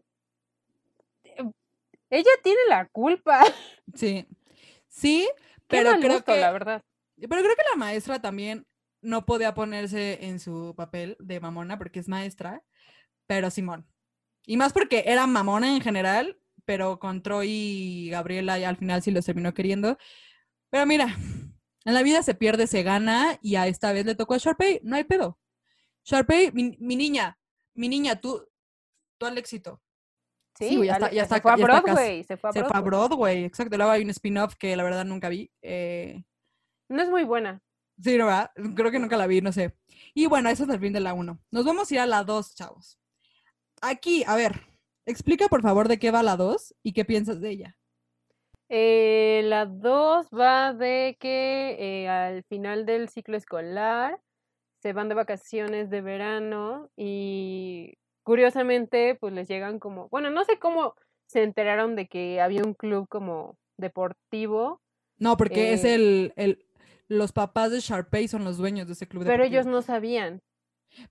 [1.24, 1.42] eh,
[2.10, 3.42] ella tiene la culpa.
[3.94, 4.26] Sí.
[4.88, 5.28] Sí,
[5.66, 6.40] pero creo gusto, que.
[6.40, 6.82] la verdad.
[7.16, 8.66] Pero creo que la maestra también
[9.00, 12.62] no podía ponerse en su papel de mamona porque es maestra,
[13.26, 13.86] pero Simón.
[14.46, 19.02] Y más porque era mamona en general, pero con Troy y Gabriela ya al final
[19.02, 19.98] sí los terminó queriendo.
[20.70, 21.06] Pero mira,
[21.84, 24.80] en la vida se pierde, se gana y a esta vez le tocó a Sharpay,
[24.82, 25.38] no hay pedo.
[26.04, 27.38] Sharpay, mi, mi niña,
[27.74, 28.44] mi niña, tú,
[29.18, 29.80] tú al éxito.
[30.58, 32.68] Sí, ya está- ya está se fue ya está Broadway, se fue a Se fue
[32.76, 33.08] a Broadway.
[33.08, 33.76] Broadway, exacto.
[33.76, 35.50] Luego hay un spin-off que la verdad nunca vi.
[35.62, 36.24] eh,
[36.88, 37.62] No es muy buena.
[38.02, 38.26] Sí, ¿no?
[38.26, 38.50] ¿verdad?
[38.74, 39.76] Creo que nunca la vi, no sé.
[40.14, 41.40] Y bueno, eso es el fin de la 1.
[41.50, 42.98] Nos vamos a ir a la 2, chavos.
[43.80, 44.60] Aquí, a ver,
[45.06, 47.76] explica por favor de qué va la 2 y qué piensas de ella.
[48.68, 54.18] Eh, la 2 va de que eh, al final del ciclo escolar
[54.80, 60.58] se van de vacaciones de verano y curiosamente pues les llegan como, bueno, no sé
[60.58, 60.94] cómo
[61.26, 64.80] se enteraron de que había un club como deportivo,
[65.18, 66.66] No, porque es Eh, el, el.
[67.08, 70.40] Los papás de Sharpay son los dueños de ese club pero ellos no sabían.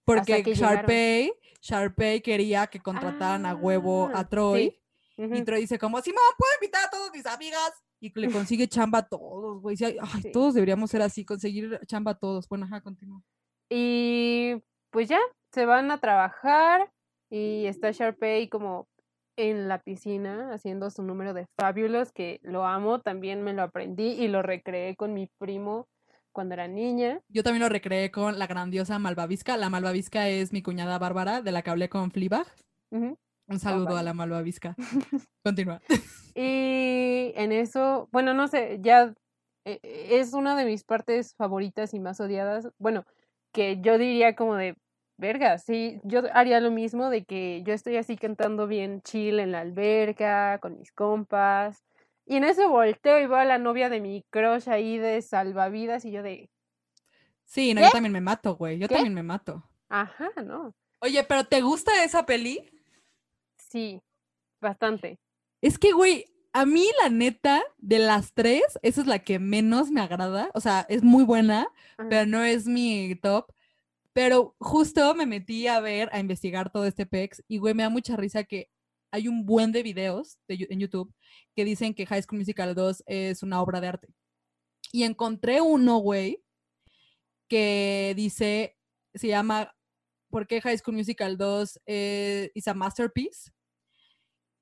[0.04, 0.44] Porque.
[0.44, 4.72] Sharpay, Sharpay quería que contrataran a huevo Ah, a Troy.
[5.16, 5.24] sí.
[5.24, 7.72] Y Troy dice como, Simón, puedo invitar a todas mis amigas.
[8.00, 9.76] Y le consigue chamba a todos, güey.
[9.84, 10.32] Ay, Sí.
[10.32, 12.48] todos deberíamos ser así, conseguir chamba a todos.
[12.50, 13.22] Bueno, ajá, continúa.
[13.70, 14.56] Y
[14.90, 15.20] pues ya,
[15.54, 16.92] se van a trabajar
[17.30, 18.88] y está Sharpay como
[19.38, 24.10] en la piscina haciendo su número de Fabulous, que lo amo, también me lo aprendí
[24.12, 25.88] y lo recreé con mi primo
[26.32, 27.22] cuando era niña.
[27.30, 29.58] Yo también lo recreé con la grandiosa Malvavisca.
[29.58, 32.48] La Malvavisca es mi cuñada Bárbara, de la que hablé con Fleabag.
[32.92, 33.18] Ujú.
[33.48, 34.76] Un saludo a la malvavisca.
[35.44, 35.82] Continúa.
[36.34, 39.14] Y en eso, bueno, no sé, ya
[39.66, 42.70] eh, es una de mis partes favoritas y más odiadas.
[42.78, 43.06] Bueno,
[43.52, 44.76] que yo diría como de,
[45.18, 49.52] verga, sí, yo haría lo mismo de que yo estoy así cantando bien chill en
[49.52, 51.84] la alberca, con mis compas.
[52.26, 56.06] Y en eso volteo y veo a la novia de mi crush ahí de salvavidas
[56.06, 56.50] y yo de,
[57.44, 57.88] Sí, no, ¿Qué?
[57.88, 58.80] yo también me mato, güey.
[58.80, 58.96] Yo ¿Qué?
[58.96, 59.64] también me mato.
[59.90, 60.74] ajá, ¿no?
[61.00, 62.70] Oye, pero ¿te gusta esa peli?
[63.58, 64.02] Sí,
[64.62, 65.20] bastante.
[65.62, 69.90] Es que, güey, a mí la neta, de las tres, esa es la que menos
[69.90, 70.50] me agrada.
[70.54, 72.10] O sea, es muy buena, Ajá.
[72.10, 73.52] pero no es mi top.
[74.14, 77.90] Pero justo me metí a ver, a investigar todo este pex y, güey, me da
[77.90, 78.70] mucha risa que
[79.12, 81.14] hay un buen de videos en YouTube
[81.56, 84.08] que dicen que High School Musical 2 es una obra de arte.
[84.92, 86.44] Y encontré uno, güey,
[87.48, 88.78] que dice,
[89.14, 89.76] se llama
[90.30, 93.52] ¿Por qué High School Musical 2 eh, is a masterpiece?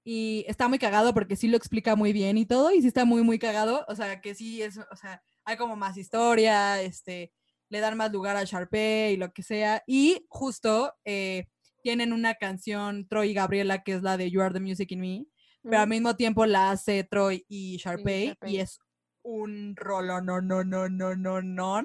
[0.04, 3.06] Y está muy cagado porque sí lo explica muy bien y todo, y sí está
[3.06, 3.86] muy, muy cagado.
[3.88, 7.32] O sea, que sí es, o sea, hay como más historia, este,
[7.70, 9.84] le dan más lugar a Sharpay y lo que sea.
[9.86, 11.48] Y justo eh,
[11.82, 15.00] tienen una canción, Troy y Gabriela, que es la de You Are the Music in
[15.02, 15.26] Me,
[15.64, 15.90] pero al Ujú.
[15.90, 18.60] mismo tiempo la hace Troy y Sharpay, y Sharpay.
[18.60, 18.80] es
[19.24, 21.84] un rolo, no, no, no, no, no, no.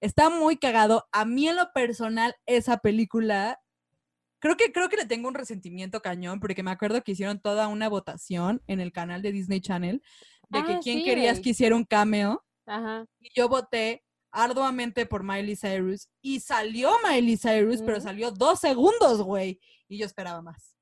[0.00, 1.08] Está muy cagado.
[1.12, 3.60] A mí en lo personal, esa película,
[4.40, 7.68] creo que, creo que le tengo un resentimiento cañón, porque me acuerdo que hicieron toda
[7.68, 10.02] una votación en el canal de Disney Channel
[10.48, 12.44] de que Ah, quién sí, querías que hiciera un cameo.
[12.66, 13.06] Ajá.
[13.20, 18.06] Y yo voté arduamente por Miley Cyrus y salió Miley Cyrus, pero Ujú.
[18.06, 19.60] salió dos segundos, güey.
[19.88, 20.74] Y yo esperaba más.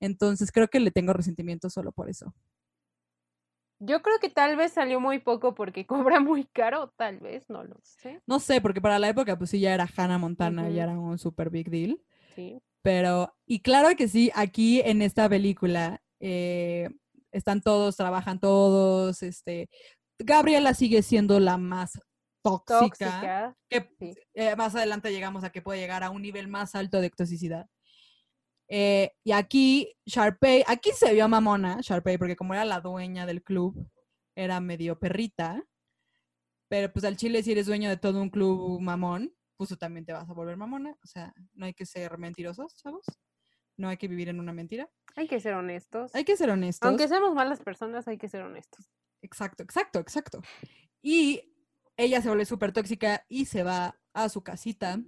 [0.00, 2.32] Entonces creo que le tengo resentimiento solo por eso.
[3.78, 7.64] Yo creo que tal vez salió muy poco porque cobra muy caro, tal vez, no
[7.64, 8.20] lo sé.
[8.26, 10.72] No sé, porque para la época pues sí ya era Hannah Montana, Ujú.
[10.72, 12.00] ya era un super big deal.
[12.34, 12.58] Sí.
[12.82, 16.88] Pero, y claro que sí, aquí en esta película eh,
[17.32, 19.68] están todos, trabajan todos, este,
[20.18, 22.00] Gabriela sigue siendo la más
[22.66, 23.56] tóxica, Tóxica.
[23.68, 24.14] que sí.
[24.34, 27.66] eh, más adelante llegamos a que puede llegar a un nivel más alto de toxicidad.
[28.68, 33.42] Eh, y aquí, Sharpay, aquí se vio mamona, Sharpay, porque como era la dueña del
[33.42, 33.88] club,
[34.34, 35.62] era medio perrita.
[36.68, 40.04] Pero pues al chile, si eres dueño de todo un club mamón, pues tú también
[40.04, 40.96] te vas a volver mamona.
[41.02, 43.04] O sea, no hay que ser mentirosos, chavos.
[43.76, 44.88] No hay que vivir en una mentira.
[45.14, 46.14] Hay que ser honestos.
[46.14, 46.86] Hay que ser honestos.
[46.88, 48.90] Aunque seamos malas personas, hay que ser honestos.
[49.22, 50.42] Exacto, exacto, exacto.
[51.02, 51.55] Y
[51.96, 54.98] ella se vuelve súper tóxica y se va a su casita.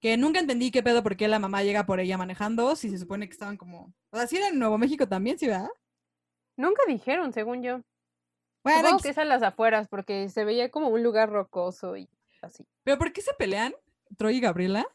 [0.00, 2.98] Que nunca entendí qué pedo por qué la mamá llega por ella manejando, si se
[2.98, 3.94] supone que estaban como...
[4.10, 5.68] O sea, si era en Nuevo México también, ¿sí, verdad?
[6.56, 7.80] Nunca dijeron, según yo.
[8.64, 12.08] Bueno, Supongo que es a las afueras, porque se veía como un lugar rocoso y
[12.42, 12.66] así.
[12.84, 13.74] ¿Pero por qué se pelean
[14.16, 14.86] Troy y Gabriela?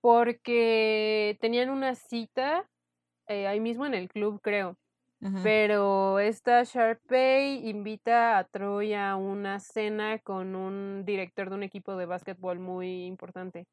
[0.00, 2.68] Porque tenían una cita
[3.28, 4.76] eh, ahí mismo en el club, creo.
[5.22, 5.40] Ajá.
[5.42, 11.96] Pero esta Sharpay invita a Troy a una cena con un director de un equipo
[11.96, 13.66] de básquetbol muy importante.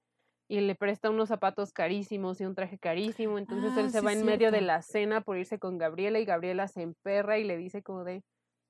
[0.48, 3.38] Y le presta unos zapatos carísimos y un traje carísimo.
[3.38, 6.20] Entonces Ah, él se sí va en medio de la cena por irse con Gabriela
[6.20, 8.24] y Gabriela se emperra y le dice como de,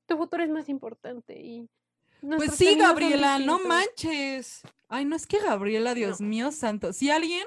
[0.07, 1.39] tu futuro es más importante.
[1.39, 1.67] Y
[2.21, 3.67] Pues sí, Gabriela, no distintos".
[3.67, 4.61] manches.
[4.89, 6.91] Ay, no es que Gabriela, Dios mío santo.
[6.93, 7.45] Si alguien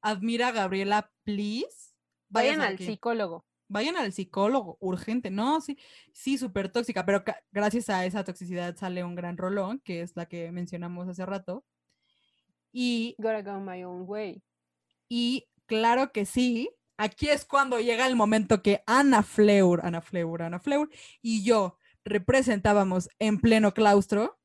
[0.00, 1.94] admira a Gabriela, please,
[2.28, 2.86] Vayan al aquí.
[2.86, 3.44] psicólogo.
[3.70, 5.78] Vayan al psicólogo, urgente, no, sí,
[6.12, 10.26] sí, súper tóxica, pero gracias a esa toxicidad sale un gran rolón, que es la
[10.26, 11.64] que mencionamos hace rato.
[12.72, 14.42] Y, Gotta go my own way.
[15.08, 20.42] y claro que sí, aquí es cuando llega el momento que Ana Fleur, Ana Fleur,
[20.42, 20.88] Ana Fleur
[21.22, 24.38] y yo representábamos en pleno claustro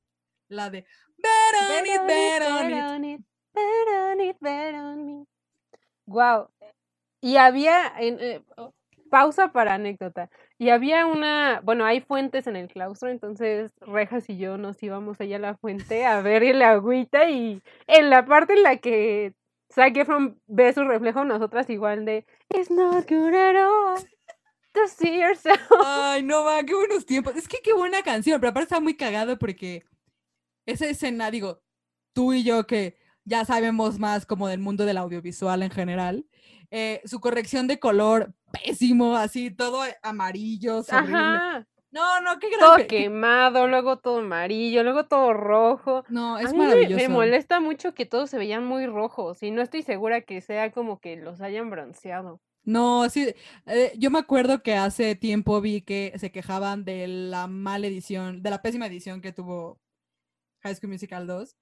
[0.48, 0.86] la de
[1.18, 1.86] Bet on
[4.22, 5.28] it, bet on it".
[6.06, 6.50] Wow.
[7.22, 8.44] Y había, en, eh,
[9.10, 10.30] pausa para anécdota.
[10.58, 15.20] Y había una, bueno, hay fuentes en el claustro, entonces Rejas y yo nos íbamos
[15.22, 19.34] allá a la fuente a ver el agüita y en la parte en la que
[19.74, 23.98] Zac Efron ve su reflejo, nosotras igual de It's not good at all
[24.74, 25.60] to see yourself.
[25.84, 27.36] Ay, no va, qué buenos tiempos.
[27.36, 29.84] Es que qué buena canción, pero aparte está muy cagado porque
[30.66, 31.62] esa escena, digo,
[32.14, 36.26] tú y yo que ya sabemos más como del mundo del audiovisual en general,
[36.72, 40.82] eh, su corrección de color pésimo, así todo amarillo.
[40.90, 41.68] Ajá.
[41.92, 46.04] No, no, qué gran Todo quemado, luego todo amarillo, luego todo rojo.
[46.10, 46.96] No, A es mí me- maravilloso.
[47.04, 50.72] Me, molesta mucho que todos se veían muy rojos y no estoy segura que sea
[50.72, 52.42] como que los hayan bronceado.
[52.66, 53.34] No, sí,
[53.68, 58.42] eh, yo me acuerdo que hace tiempo vi que se quejaban de la mala edición,
[58.44, 59.80] de la pésima edición que tuvo
[60.64, 61.56] High School Musical 2.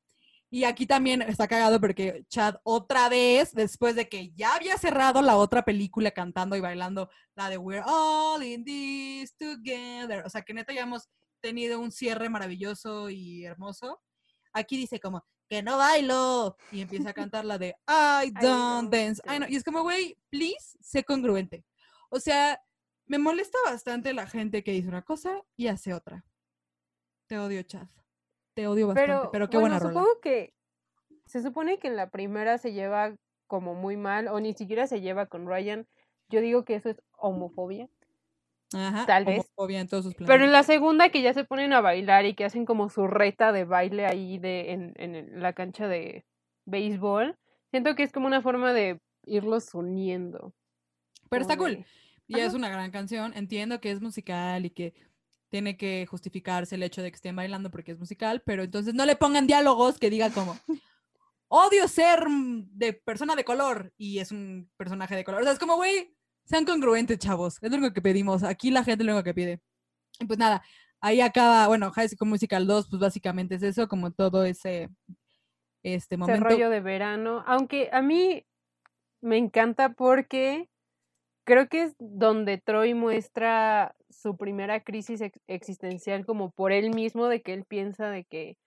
[0.53, 5.23] Y aquí también está cagado porque Chad otra vez, después de que ya había cerrado
[5.23, 10.43] la otra película cantando y bailando la de We're All in This Together, o sea
[10.43, 11.09] que neta ya hemos
[11.41, 13.99] tenido un cierre maravilloso y hermoso.
[14.53, 16.55] Aquí dice como, que no bailo.
[16.71, 19.23] Y empieza a cantar la de I don't dance.
[19.25, 19.49] I know.
[19.49, 21.65] Y es como, güey, please, sé congruente.
[22.11, 22.61] O sea,
[23.07, 26.23] me molesta bastante la gente que dice una cosa y hace otra.
[27.25, 27.87] Te odio, Chad.
[28.53, 29.93] Te odio bastante, pero, qué buena rola.
[29.93, 30.53] Supongo que
[31.25, 33.15] se supone que en la primera se lleva
[33.47, 35.87] como muy mal, o ni siquiera se lleva con Ryan.
[36.29, 37.89] Yo digo que eso es homofobia.
[38.73, 39.51] Ajá, tal vez.
[39.69, 42.45] En todos sus Pero en la segunda que ya se ponen a bailar y que
[42.45, 46.25] hacen como su reta de baile ahí de, en, en la cancha de
[46.65, 47.37] béisbol,
[47.69, 50.53] siento que es como una forma de irlos uniendo.
[51.29, 51.85] Pero está cool.
[52.27, 53.33] Y es una gran canción.
[53.35, 54.93] Entiendo que es musical y que
[55.53, 59.05] tiene que justificarse el hecho de que estén bailando porque es musical, pero entonces no
[59.05, 60.57] le pongan diálogos que diga como
[61.47, 65.41] odio ser de persona de color y es un personaje de color.
[65.41, 67.59] O sea, es como, güey, sean congruentes, chavos.
[67.61, 68.41] Es lo único que pedimos.
[68.41, 69.61] Aquí la gente es lo único que pide.
[70.19, 70.63] Y pues nada,
[70.99, 74.89] ahí acaba, bueno, High School Musical 2, pues básicamente es eso, como todo ese
[75.83, 76.47] este momento.
[76.47, 77.43] Ese rollo de verano.
[77.45, 78.43] Aunque a mí
[79.21, 80.67] me encanta porque
[81.43, 87.41] creo que es donde Troy muestra su primera crisis existencial como por él mismo, de
[87.41, 88.57] que él piensa de que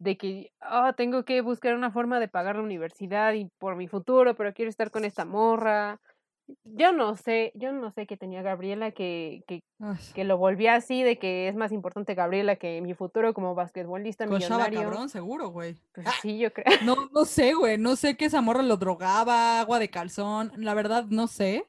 [0.00, 3.88] de que oh, tengo que buscar una forma de pagar la universidad y por mi
[3.88, 6.00] futuro, pero quiero estar con esta morra
[6.64, 9.62] yo no sé, yo no sé qué tenía Gabriela que, que,
[10.14, 14.26] que, lo volvía así, de que es más importante Gabriela que mi futuro como basquetbolista
[14.26, 14.82] millonario.
[14.82, 15.76] cabrón, seguro, güey.
[15.92, 16.66] Pues ah, sí, yo creo.
[16.84, 20.74] No, no sé, güey, no sé qué esa morra lo drogaba, agua de calzón, la
[20.74, 21.66] verdad no sé,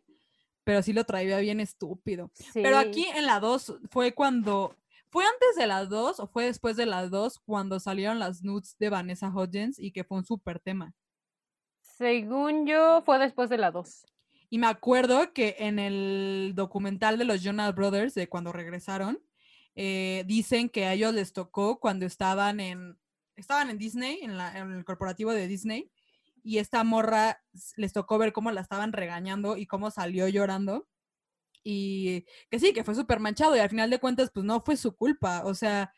[0.69, 2.31] pero sí lo traía bien estúpido.
[2.53, 4.77] Pero aquí en la 2 fue cuando,
[5.09, 8.75] ¿fue antes de la 2 o fue después de la 2 cuando salieron las nudes
[8.77, 10.93] de Vanessa Hodgins y que fue un súper tema?
[11.81, 14.05] Según yo, fue después de la 2.
[14.51, 19.19] Y me acuerdo que en el documental de los Jonas Brothers, de cuando regresaron,
[19.73, 22.95] eh, dicen que a ellos les tocó cuando estaban en,
[23.35, 25.89] estaban en Disney, en, en, el corporativo de Disney,
[26.43, 27.41] y esta morra
[27.75, 30.87] les tocó ver cómo la estaban regañando y cómo salió llorando.
[31.63, 34.77] Y que sí, que fue súper manchado y al final de cuentas, pues no fue
[34.77, 35.43] su culpa.
[35.45, 35.93] O sea,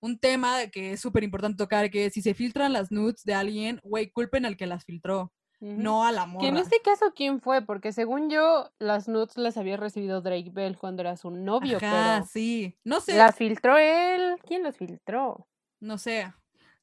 [0.00, 3.80] un tema que es súper importante tocar, que si se filtran las nudes de alguien,
[3.82, 6.40] güey, culpen al que las filtró no al amor.
[6.40, 7.62] Que en este caso, ¿quién fue?
[7.62, 12.24] Porque según yo, las nudes las había recibido Drake Bell cuando era su novio, Ajá,
[12.24, 12.78] sí.
[12.82, 13.16] No sé.
[13.16, 14.36] Las filtró él.
[14.46, 15.46] ¿Quién las filtró?
[15.78, 16.32] No sé.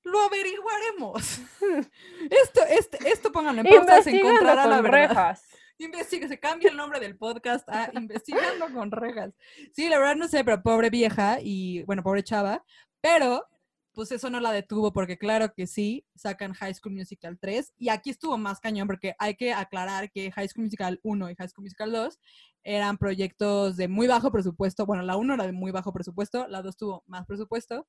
[0.07, 1.41] Lo averiguaremos.
[2.29, 5.09] esto, este, esto pónganlo en pausa, se encontrará la verdad.
[5.09, 5.43] Rejas.
[5.79, 9.33] Investiga, se cambia el nombre del podcast a Investigando con Rejas.
[9.73, 12.63] Sí, la verdad no sé, pero pobre vieja y, bueno, pobre chava.
[13.01, 13.45] Pero
[13.93, 17.89] pues eso no la detuvo porque claro que sí, sacan High School Musical 3 y
[17.89, 21.49] aquí estuvo más cañón porque hay que aclarar que High School Musical 1 y High
[21.49, 22.19] School Musical 2
[22.63, 26.61] eran proyectos de muy bajo presupuesto, bueno, la 1 era de muy bajo presupuesto, la
[26.61, 27.87] 2 tuvo más presupuesto,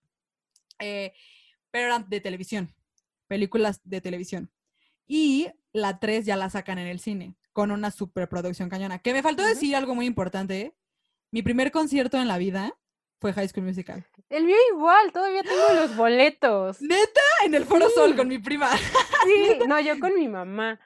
[0.78, 1.12] eh,
[1.70, 2.74] pero eran de televisión,
[3.26, 4.50] películas de televisión.
[5.06, 9.00] Y la 3 ya la sacan en el cine con una superproducción cañona.
[9.00, 10.76] Que me faltó decir algo muy importante.
[11.32, 12.72] Mi primer concierto en la vida
[13.20, 14.06] fue High School Musical.
[14.28, 16.80] El mío igual, todavía tengo los boletos.
[16.80, 17.20] ¿Neta?
[17.44, 18.70] En el Foro Sol con mi prima.
[18.76, 20.78] Sí, no, yo con mi mamá.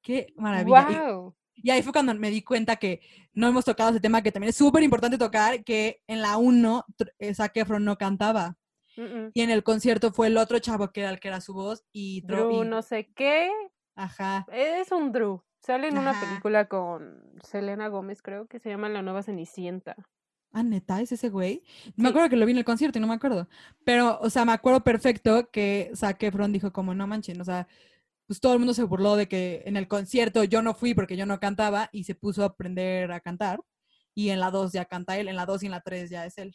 [0.00, 1.12] Qué maravilla.
[1.12, 1.34] Wow.
[1.56, 3.00] Y, ahí fue cuando me di cuenta que
[3.32, 6.86] no hemos tocado ese tema que también es súper importante tocar, que en la 1
[7.34, 8.56] Zac Efron no cantaba.
[8.96, 11.84] Y en el concierto fue el otro chavo que era el que era su voz
[11.92, 13.50] y Drew, no sé qué.
[13.94, 14.46] Ajá.
[14.52, 15.42] Es un Drew.
[15.60, 19.96] Sale en una película con Selena Gómez, creo que se llama La Nueva Cenicienta.
[20.52, 21.64] Ah, neta, es ese güey.
[21.96, 23.48] Me acuerdo que lo vi en el concierto y no me acuerdo.
[23.82, 27.66] Pero, o sea, me acuerdo perfecto que Zac Efron dijo como, no manchen, o sea,
[28.26, 31.16] pues todo el mundo se burló de que en el concierto yo no fui porque
[31.16, 33.60] yo no cantaba y se puso a aprender a cantar.
[34.14, 36.24] Y en la 2 ya canta él, en la 2 y en la 3 ya
[36.24, 36.54] es él.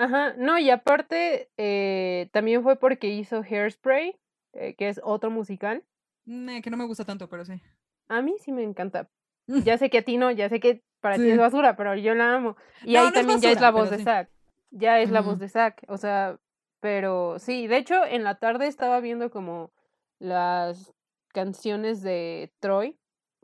[0.00, 4.18] Ajá, no, y aparte eh, también fue porque hizo Hairspray,
[4.54, 5.84] eh, que es otro musical.
[6.24, 7.60] que no me gusta tanto, pero sí.
[8.08, 9.10] A mí sí me encanta.
[9.66, 12.14] Ya sé que a ti no, ya sé que para ti es basura, pero yo
[12.14, 12.56] la amo.
[12.84, 14.30] Y ahí también ya es la voz de Zack.
[14.70, 15.82] Ya es la voz de Zack.
[15.88, 16.38] O sea,
[16.78, 19.72] pero sí, de hecho, en la tarde estaba viendo como
[20.18, 20.94] las
[21.32, 22.96] canciones de Troy.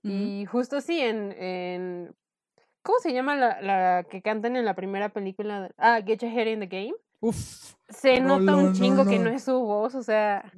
[0.02, 2.14] Y justo sí, en, en.
[2.86, 5.74] ¿Cómo se llama la, la que cantan en la primera película?
[5.76, 6.94] Ah, Get Your Head in the Game.
[7.18, 7.74] Uf.
[7.88, 10.52] Se nota un chingo que no es su voz, o sea,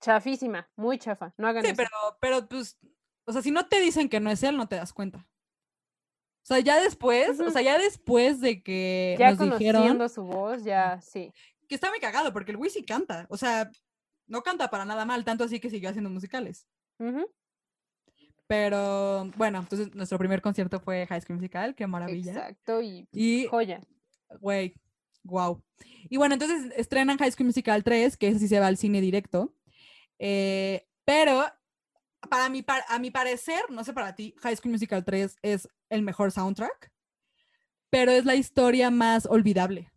[0.00, 1.34] chafísima, muy chafa.
[1.36, 2.78] No hagan sí, pero, pero pues,
[3.26, 5.18] o sea, si no te dicen que no es él, no te das cuenta.
[5.18, 10.64] O sea, ya después, o sea, ya después de que ya nos dijeron su voz,
[10.64, 11.30] ya sí.
[11.68, 13.70] Que está muy cagado porque el güey sí canta, o sea,
[14.26, 16.66] no canta para nada mal, tanto así que siguió haciendo musicales.
[16.98, 17.30] Ujú,
[18.50, 22.32] Pero bueno, entonces nuestro primer concierto fue High School Musical, qué maravilla.
[22.32, 23.80] Exacto, y Y, joya.
[24.40, 24.74] güey,
[25.22, 25.62] wow.
[26.08, 29.00] Y bueno, entonces estrenan High School Musical 3, que ese sí se va al cine
[29.00, 29.54] directo.
[30.18, 31.44] Eh, pero
[32.28, 35.68] para mi, par- a mi parecer, no sé para ti, High School Musical 3 es
[35.88, 36.90] el mejor soundtrack,
[37.88, 39.92] pero es la historia más olvidable.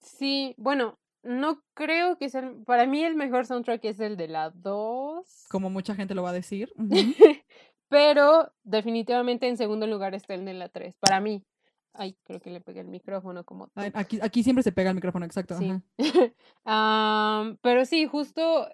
[0.00, 4.28] Sí, bueno, no creo que sea, el- para mí el mejor soundtrack es el de
[4.28, 5.46] la 2.
[5.50, 6.72] como mucha gente lo va a decir.
[7.88, 11.44] Pero definitivamente en segundo lugar está el de la 3, para mí.
[11.92, 13.90] Ay, creo que le pegué el micrófono como Ay.
[13.94, 15.56] Aquí, aquí siempre se pega el micrófono, exacto.
[15.56, 15.72] Sí.
[16.64, 18.68] Am, pero sí, justo,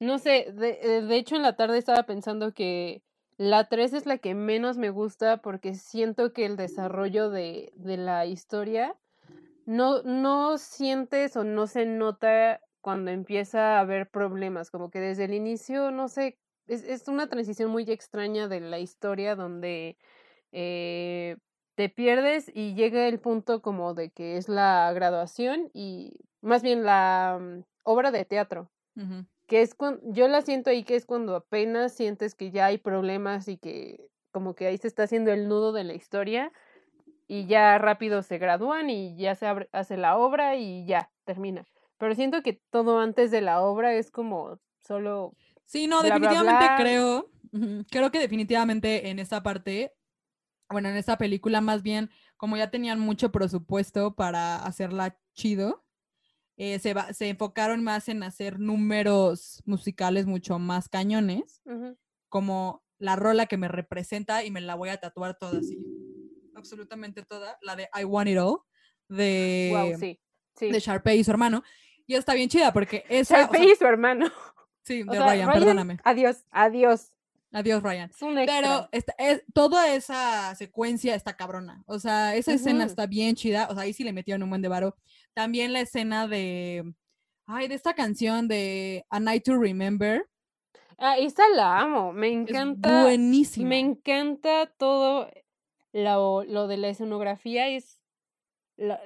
[0.00, 3.02] no sé, de, eh, de hecho en la tarde estaba pensando que
[3.36, 7.96] la 3 es la que menos me gusta porque siento que el desarrollo de, de
[7.96, 8.96] la historia
[9.64, 15.26] no, no sientes o no se nota cuando empieza a haber problemas, como que desde
[15.26, 16.38] el inicio, no sé,
[16.68, 19.96] es, es una transición muy extraña de la historia donde
[20.52, 21.36] eh,
[21.74, 26.84] te pierdes y llega el punto como de que es la graduación y más bien
[26.84, 28.70] la mm, obra de teatro,
[29.46, 32.78] que es cuando, yo la siento ahí que es cuando apenas sientes que ya hay
[32.78, 36.52] problemas y que como que ahí se está haciendo el nudo de la historia
[37.26, 41.66] y ya rápido se gradúan y ya se abre- hace la obra y ya termina.
[41.98, 45.34] Pero siento que todo antes de la obra es como solo
[45.68, 46.76] Sí, no, bla, definitivamente bla.
[46.78, 47.30] creo,
[47.90, 49.92] creo que definitivamente en esta parte,
[50.70, 55.84] bueno, en esta película más bien, como ya tenían mucho presupuesto para hacerla chido,
[56.56, 61.62] eh, se, va- se enfocaron más en hacer números musicales mucho más cañones,
[62.30, 65.78] como la rola que me representa y me la voy a tatuar toda así,
[66.54, 68.56] absolutamente toda, la de I Want It All,
[69.08, 70.18] de, wow, sí.
[70.56, 70.70] Sí.
[70.70, 71.62] de Sharpay y su hermano,
[72.06, 74.26] y está bien chida porque esa, o sea, Sharpay y su hermano.
[74.88, 77.12] Sí, O de sea, Ryan, perdóname, Adiós, adiós.
[77.52, 78.10] adiós Ryan.
[78.10, 78.56] Es un extra.
[78.60, 81.82] Pero esta- es- toda esa secuencia está cabrona.
[81.86, 83.68] O sea, esa escena está bien chida.
[83.70, 84.96] O sea, ahí sí le metieron un buen de varo.
[85.34, 86.92] También la escena de.
[87.46, 90.26] Ay, de esta canción de A Night to Remember.
[90.98, 92.12] Ah, esa la amo.
[92.12, 93.02] Me Es encanta.
[93.04, 93.68] buenísima.
[93.68, 95.30] Me encanta todo
[95.92, 97.68] lo, lo de la escenografía.
[97.68, 98.00] Es.
[98.76, 99.00] la-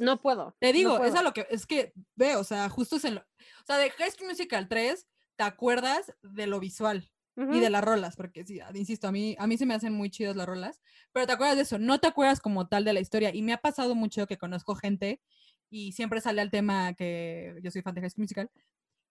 [0.00, 0.56] no puedo.
[0.60, 1.18] Te no digo, es puedo.
[1.18, 1.46] a lo que.
[1.50, 3.20] Es que, ve, o sea, justo es en lo.
[3.20, 7.10] O sea, de High School Musical 3, te acuerdas de lo visual.
[7.36, 10.08] y de las rolas, porque sí, insisto, a mí, a mí se me hacen muy
[10.08, 10.80] chidas las rolas,
[11.12, 13.34] pero te acuerdas de eso, no te acuerdas como tal de la historia.
[13.34, 15.20] Y me ha pasado mucho que conozco gente
[15.68, 18.50] y siempre sale al tema que yo soy fan de High School Musical.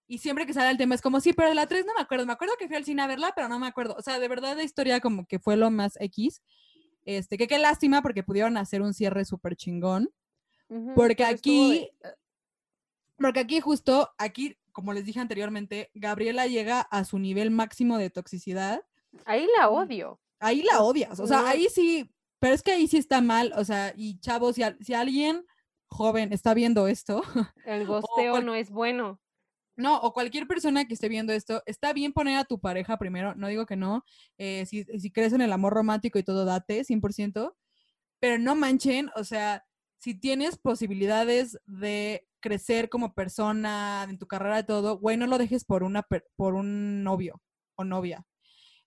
[0.08, 2.00] Y siempre que sale el tema es como, sí, pero de la 3 no me
[2.00, 2.26] acuerdo.
[2.26, 3.96] Me acuerdo que fui al cine a verla, pero no me acuerdo.
[3.98, 6.42] O sea, de verdad la historia como que fue lo más X.
[7.04, 10.10] Este, que qué lástima porque pudieron hacer un cierre súper chingón.
[10.94, 11.90] Porque de- aquí,
[13.18, 18.10] porque aquí justo, aquí, como les dije anteriormente, Gabriela llega a su nivel máximo de
[18.10, 18.82] toxicidad
[19.24, 20.20] Ahí la odio.
[20.40, 21.46] ahí la odias, o sea, no.
[21.46, 24.92] ahí sí, pero es que ahí sí está mal, o sea, y chavos, si, si
[24.92, 25.46] alguien
[25.88, 27.22] joven está viendo esto,
[27.64, 29.18] El gosteo cual- no es bueno.
[29.76, 33.34] no, o cualquier persona que esté viendo esto, está bien poner a tu pareja primero,
[33.34, 34.04] no digo que no,
[34.36, 37.54] eh, si, si crees en el amor romántico y todo, date, 100%,
[38.20, 39.64] pero no manchen, o sea,
[39.98, 45.38] si tienes posibilidades de crecer como persona, en tu carrera y todo, güey, no lo
[45.38, 47.40] dejes por, una, por un novio
[47.74, 48.24] o novia.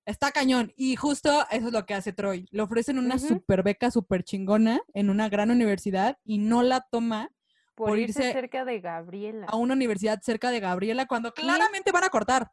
[0.06, 0.74] Está cañón.
[0.76, 2.48] Y justo eso es lo que hace Troy.
[2.52, 7.30] Le ofrecen una super beca super chingona en una gran universidad y no la toma
[7.76, 9.46] Por, Por irse irse cerca de Gabriela.
[9.48, 12.52] a una universidad cerca de Gabriela cuando claramente van a cortar.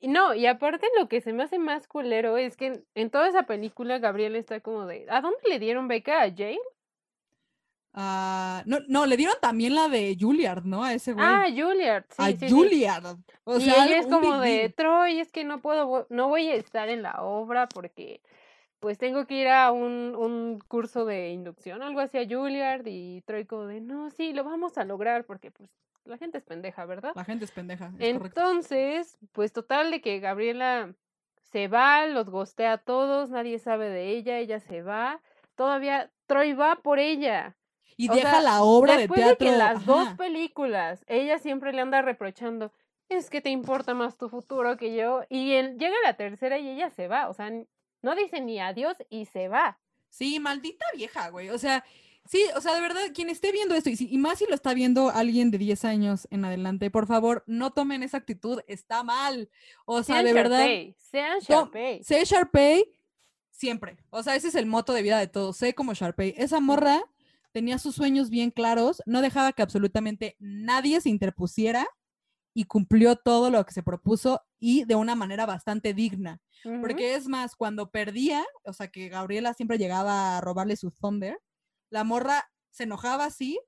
[0.00, 3.28] No, y aparte lo que se me hace más culero es que en, en toda
[3.28, 6.22] esa película Gabriela está como de, ¿a dónde le dieron beca?
[6.22, 6.58] ¿A Jane?
[7.92, 10.84] Ah, no, no, le dieron también la de Juilliard, ¿no?
[10.84, 11.26] A ese güey.
[11.26, 12.50] Ah, Juilliard, sí, a sí, sí.
[12.50, 13.16] Juilliard.
[13.44, 14.72] O y sea, ella es como de.
[14.76, 18.20] Troy, es que no puedo, no voy a estar en la obra porque
[18.78, 23.22] pues tengo que ir a un, un curso de inducción, algo así a Juilliard, y
[23.22, 25.68] Troy como de, no, sí, lo vamos a lograr porque pues
[26.04, 27.12] la gente es pendeja, ¿verdad?
[27.14, 28.40] La gente es pendeja, es correcto.
[28.40, 30.94] Entonces, pues total de que Gabriela
[31.42, 35.20] se va, los gostea a todos, nadie sabe de ella, ella se va.
[35.56, 37.56] Todavía Troy va por ella.
[38.04, 39.46] Y o deja sea, la obra de Después teatro.
[39.46, 42.72] de que las dos películas, ella siempre le anda reprochando,
[43.08, 45.22] es que te importa más tu futuro que yo.
[45.28, 47.28] Y en- llega la tercera y ella se va.
[47.28, 47.50] O sea,
[48.02, 49.78] no dice ni adiós y se va.
[50.08, 51.50] Sí, maldita vieja, güey.
[51.50, 51.84] O sea,
[52.24, 54.54] sí, o sea, de verdad, quien esté viendo esto, y, si- y más si lo
[54.54, 59.02] está viendo alguien de 10 años en adelante, por favor, no tomen esa actitud, está
[59.02, 59.50] mal.
[59.86, 62.02] O sea, Sean de verdad, Sharpay, sean Sharpay.
[62.04, 62.84] sé Sharpay
[63.50, 63.96] siempre.
[64.10, 65.56] O sea, ese es el moto de vida de todos.
[65.56, 66.34] Sé como Sharpay.
[66.36, 67.02] Esa morra
[67.52, 71.86] tenía sus sueños bien claros, no dejaba que absolutamente nadie se interpusiera
[72.54, 76.40] y cumplió todo lo que se propuso y de una manera bastante digna.
[76.82, 81.40] Porque es más, cuando perdía, o sea, que Gabriela siempre llegaba a robarle su Thunder,
[81.90, 83.58] la morra se enojaba así,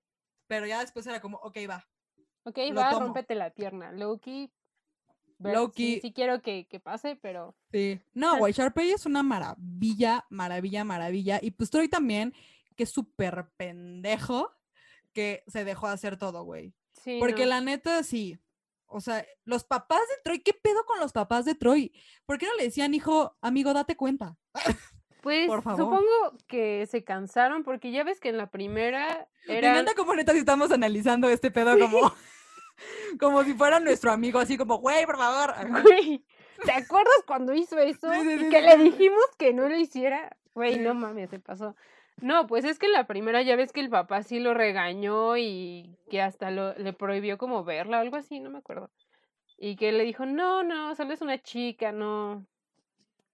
[0.47, 1.89] pero ya después era como, ok, va.
[2.45, 3.07] Ok, lo va, tomo.
[3.07, 3.93] rómpete la pierna.
[3.93, 4.53] Loki.
[5.39, 5.95] Loki.
[5.95, 7.57] Sí, sí quiero que, que pase, pero.
[7.73, 8.01] Sí.
[8.13, 11.39] No, güey, Sharpay es una maravilla, maravilla, maravilla.
[11.41, 12.35] Y pues Troy también,
[12.75, 14.51] que súper pendejo,
[15.13, 16.75] que se dejó hacer todo, güey.
[16.93, 17.19] Sí.
[17.19, 17.51] Porque no.
[17.51, 18.39] la neta, sí.
[18.87, 21.93] O sea, los papás de Troy, ¿qué pedo con los papás de Troy?
[22.27, 24.37] ¿Por qué no le decían, hijo, amigo, date cuenta?
[25.23, 25.81] Pues por favor.
[25.81, 29.71] supongo que se cansaron porque ya ves que en la primera Me era.
[29.71, 32.13] encanta como neta si estamos analizando este pedo como,
[33.21, 35.55] como si fuera nuestro amigo, así como, güey, por favor.
[35.83, 36.25] Güey,
[36.65, 38.13] ¿te acuerdas cuando hizo eso?
[38.13, 40.37] Sí, sí, y sí, que le dijimos que no lo hiciera.
[40.55, 41.77] Güey, no mames, se pasó.
[42.21, 45.97] No, pues es que la primera ya ves que el papá sí lo regañó y
[46.11, 48.91] que hasta lo, le prohibió como verla o algo así, no me acuerdo.
[49.59, 52.47] Y que le dijo, no, no, solo es una chica, no,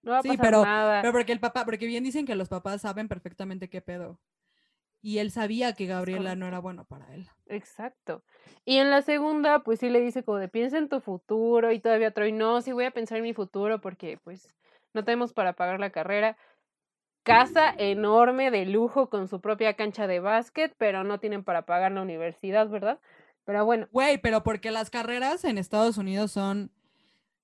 [0.01, 1.01] no va a Sí, pasar pero- nada.
[1.01, 4.19] Pero porque el papá, porque bien dicen que los papás saben perfectamente qué pedo.
[5.01, 7.29] Y él sabía que Gabriela no era bueno para él.
[7.47, 8.21] Exacto.
[8.65, 11.79] Y en la segunda, pues sí le dice como de piensa en tu futuro y
[11.79, 14.53] todavía Troy, no, sí voy a pensar en mi futuro porque pues
[14.93, 16.37] no tenemos para pagar la carrera.
[17.29, 21.91] Casa enorme de lujo con su propia cancha de básquet, pero no tienen para pagar
[21.91, 22.99] la universidad, ¿verdad?
[23.45, 26.71] Pero bueno, Güey, pero porque las carreras en Estados Unidos son.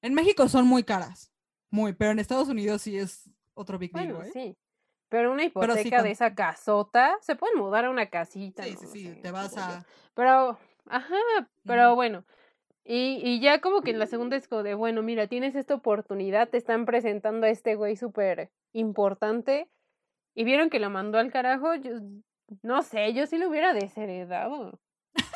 [0.01, 1.31] En México son muy caras.
[1.69, 4.55] Muy, pero en Estados Unidos sí es otro big deal, bueno, sí.
[5.09, 8.63] Pero una Pero sí hipoteca con- de esa casota, se pueden mudar a una casita.
[8.63, 9.85] Sí, no sí, sí, sé, te vas a.
[10.13, 10.57] Pero,
[10.87, 11.15] ajá,
[11.65, 12.23] pero bueno.
[12.83, 15.73] Y, y ya como que en la segunda es como de, bueno, mira, tienes esta
[15.73, 19.67] oportunidad, te están presentando a este güey súper importante
[20.35, 21.93] y vieron que lo mandó al carajo, yo
[22.61, 24.79] no sé, yo sí lo hubiera desheredado.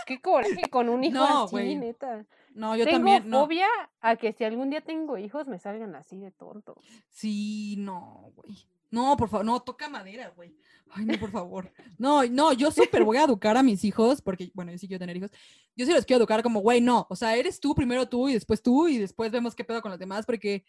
[0.05, 1.75] Qué coraje con un hijo No, así, güey.
[1.75, 2.25] neta.
[2.53, 3.29] No, yo tengo también.
[3.29, 3.41] No.
[3.41, 3.67] fobia
[4.01, 6.77] a que si algún día tengo hijos me salgan así de tontos.
[7.07, 8.67] Sí, no, güey.
[8.91, 10.57] No, por favor, no, toca madera, güey.
[10.89, 11.71] Ay, no, por favor.
[11.99, 14.99] No, no, yo súper voy a educar a mis hijos, porque, bueno, yo sí quiero
[14.99, 15.29] tener hijos.
[15.75, 17.05] Yo sí los quiero educar como, güey, no.
[17.09, 19.91] O sea, eres tú, primero tú y después tú, y después vemos qué pedo con
[19.91, 20.65] los demás, porque,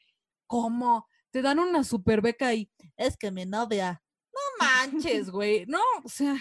[0.47, 1.09] ¿cómo?
[1.31, 4.03] Te dan una super beca y es que mi novia.
[4.33, 5.67] No manches, güey.
[5.67, 6.37] No, o sea,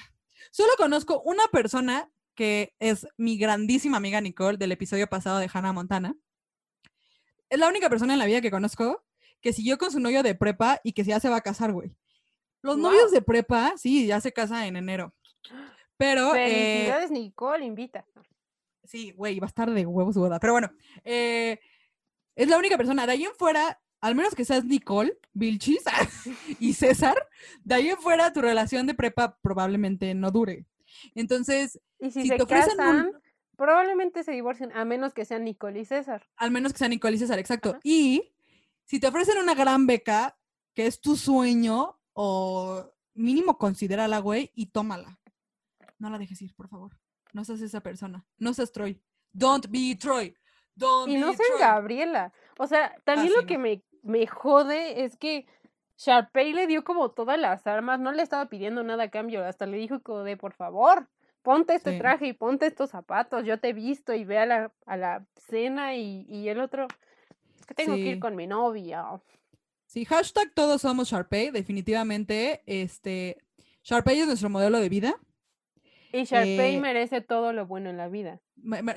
[0.52, 5.74] solo conozco una persona que es mi grandísima amiga Nicole del episodio pasado de Hannah
[5.74, 6.16] Montana.
[7.50, 9.04] Es la única persona en la vida que conozco
[9.42, 11.96] que siguió con su novio de prepa y que ya se va a casar, güey.
[12.62, 15.14] Los novios de prepa, sí, ya se casan en enero.
[15.98, 18.06] Pero, eh, Felicidades, Nicole, invita.
[18.84, 20.40] sí, güey, va a estar de huevos su boda.
[20.40, 20.70] Pero bueno,
[21.04, 21.60] eh,
[22.36, 23.06] es la única persona.
[23.06, 25.84] De ahí en fuera, al menos que seas Nicole, Vilchis
[26.60, 27.16] y César,
[27.64, 30.66] de ahí en fuera tu relación de prepa probablemente no dure.
[31.16, 33.12] Entonces, Y si, si se te ofrecen un- casan,
[33.56, 36.28] probablemente se divorcien, a menos que sean Nicole y César.
[36.38, 37.72] al menos que sea Nicole y César, exacto.
[37.72, 37.80] Ajá.
[37.84, 38.34] Y
[38.86, 40.38] si te ofrecen una gran beca,
[40.74, 45.20] que es tu sueño, o mínimo considérala, güey, y tómala.
[45.98, 46.98] No la dejes ir, por favor.
[47.34, 48.26] No seas esa persona.
[48.38, 49.02] No seas Troy.
[49.34, 50.36] Don't be Troy.
[50.76, 51.60] Don't Y be no sean Troy.
[51.60, 52.34] Gabriela.
[52.58, 55.46] O sea, también lo que me, me jode es que
[55.98, 59.66] Sharpay le dio como todas las armas, no le estaba pidiendo nada a cambio, hasta
[59.66, 61.08] le dijo como de, por favor,
[61.42, 61.98] ponte este Sí.
[61.98, 65.26] traje y ponte estos zapatos, yo te he visto y ve a la, a la
[65.36, 66.88] cena y, y el otro,
[67.60, 69.06] es que tengo que ir con mi novia.
[69.86, 72.62] Sí, hashtag todos somos Sharpay, definitivamente.
[72.66, 73.38] Este,
[73.84, 75.16] Sharpay es nuestro modelo de vida.
[76.12, 78.42] Y Sharpay Eh, merece todo lo bueno en la vida.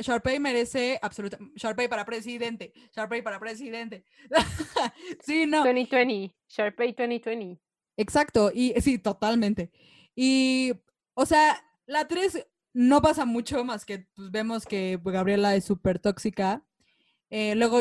[0.00, 1.38] Sharpay merece absoluta.
[1.56, 2.72] Sharpay para presidente.
[2.94, 4.04] Sharpay para presidente.
[5.24, 5.58] sí, no.
[5.58, 7.60] 2020, Sharpay 2020.
[7.96, 9.70] Exacto, y sí, totalmente.
[10.14, 10.72] Y,
[11.14, 15.64] o sea, la 3 no pasa mucho más que pues, vemos que pues, Gabriela es
[15.64, 16.64] súper tóxica.
[17.30, 17.80] Eh, luego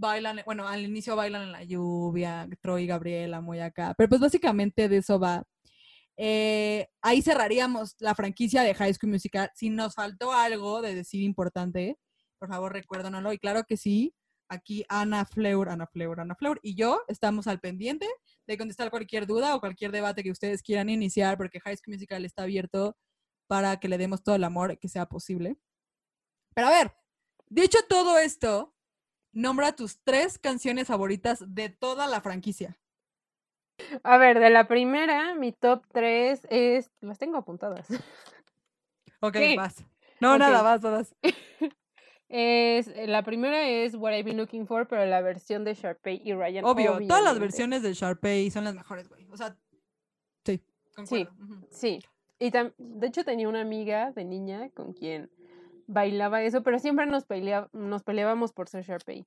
[0.00, 4.20] bailan, bueno, al inicio bailan en la lluvia, Troy y Gabriela muy acá, pero pues
[4.20, 5.44] básicamente de eso va.
[6.22, 9.50] Eh, ahí cerraríamos la franquicia de High School Musical.
[9.54, 11.98] Si nos faltó algo de decir importante,
[12.38, 13.32] por favor recuérdanoslo.
[13.32, 14.14] Y claro que sí,
[14.46, 18.06] aquí Ana Fleur, Ana Fleur, Ana Fleur y yo estamos al pendiente
[18.46, 22.22] de contestar cualquier duda o cualquier debate que ustedes quieran iniciar, porque High School Musical
[22.26, 22.98] está abierto
[23.46, 25.56] para que le demos todo el amor que sea posible.
[26.54, 26.94] Pero a ver,
[27.48, 28.74] dicho todo esto,
[29.32, 32.78] nombra tus tres canciones favoritas de toda la franquicia.
[34.02, 37.86] A ver, de la primera, mi top 3 es, las tengo apuntadas.
[39.20, 39.56] Ok, Sí.
[39.56, 39.84] vas.
[40.20, 41.14] No, nada, vas, vas.
[42.32, 46.22] Es, eh, la primera es What I've Been Looking For, pero la versión de Sharpay
[46.24, 46.64] y Ryan.
[46.64, 47.40] Obvio, todas las obviamente.
[47.40, 49.26] versiones de Sharpay son las mejores, güey.
[49.32, 49.56] O sea,
[50.44, 50.62] sí,
[50.94, 51.32] concuerdo.
[51.42, 51.66] ujú.
[51.72, 51.98] Sí.
[52.38, 55.28] Y tam- de hecho tenía una amiga de niña con quien
[55.88, 59.26] bailaba eso, pero siempre nos, pelea, nos peleábamos por ser Sharpay.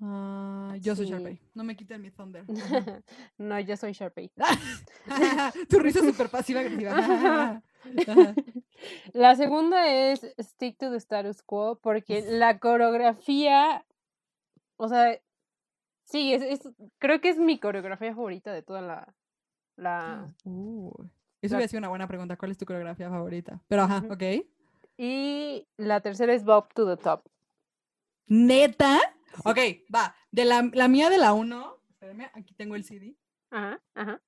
[0.00, 1.12] Ah, yo soy Sí.
[1.12, 1.38] Sharpay.
[1.54, 2.44] No me quiten mi thunder.
[3.38, 4.30] no, yo soy Sharpay.
[5.68, 6.92] tu risa es súper pasiva agresiva.
[6.96, 7.62] Ajá.
[9.12, 13.84] La segunda es Stick to the Status Quo, porque la coreografía,
[14.76, 15.18] o sea,
[16.04, 19.14] sí, es, es- creo que es mi coreografía favorita de toda la...
[19.76, 20.92] la Uh,
[21.42, 22.36] eso La- hubiera sido una buena pregunta.
[22.36, 23.60] ¿Cuál es tu coreografía favorita?
[23.68, 24.22] Pero ajá, ok.
[24.96, 27.28] y la tercera es Bob to the Top.
[28.26, 28.98] ¿Neta?
[29.44, 29.58] Ok,
[29.94, 30.14] va.
[30.30, 31.80] De la, la mía de la 1.
[31.90, 33.16] Espérame, aquí tengo el CD.
[33.50, 34.22] Ajá, ajá.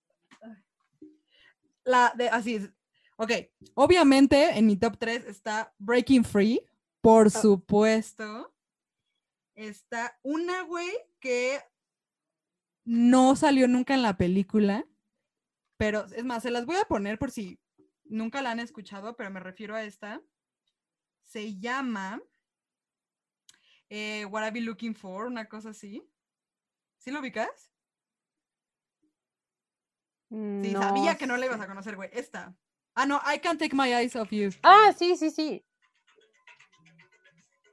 [1.85, 2.71] La de, así es.
[3.17, 3.33] Ok,
[3.75, 6.61] obviamente en mi top 3 está Breaking Free,
[7.01, 8.53] por supuesto.
[9.55, 11.61] Está una, güey, que
[12.85, 14.87] no salió nunca en la película,
[15.79, 17.59] pero es más, se las voy a poner por si
[18.05, 20.21] nunca la han escuchado, pero me refiero a esta.
[21.23, 22.21] Se llama
[23.89, 26.03] eh, What I Be Looking For, una cosa así.
[26.99, 27.71] ¿Sí lo ubicas?
[30.29, 32.11] Sí, sabía que no la ibas a conocer, güey.
[32.13, 32.57] Esta.
[32.95, 34.51] Ah, no, I Can't Take My Eyes Off You.
[34.63, 35.65] Ah, sí, sí, sí.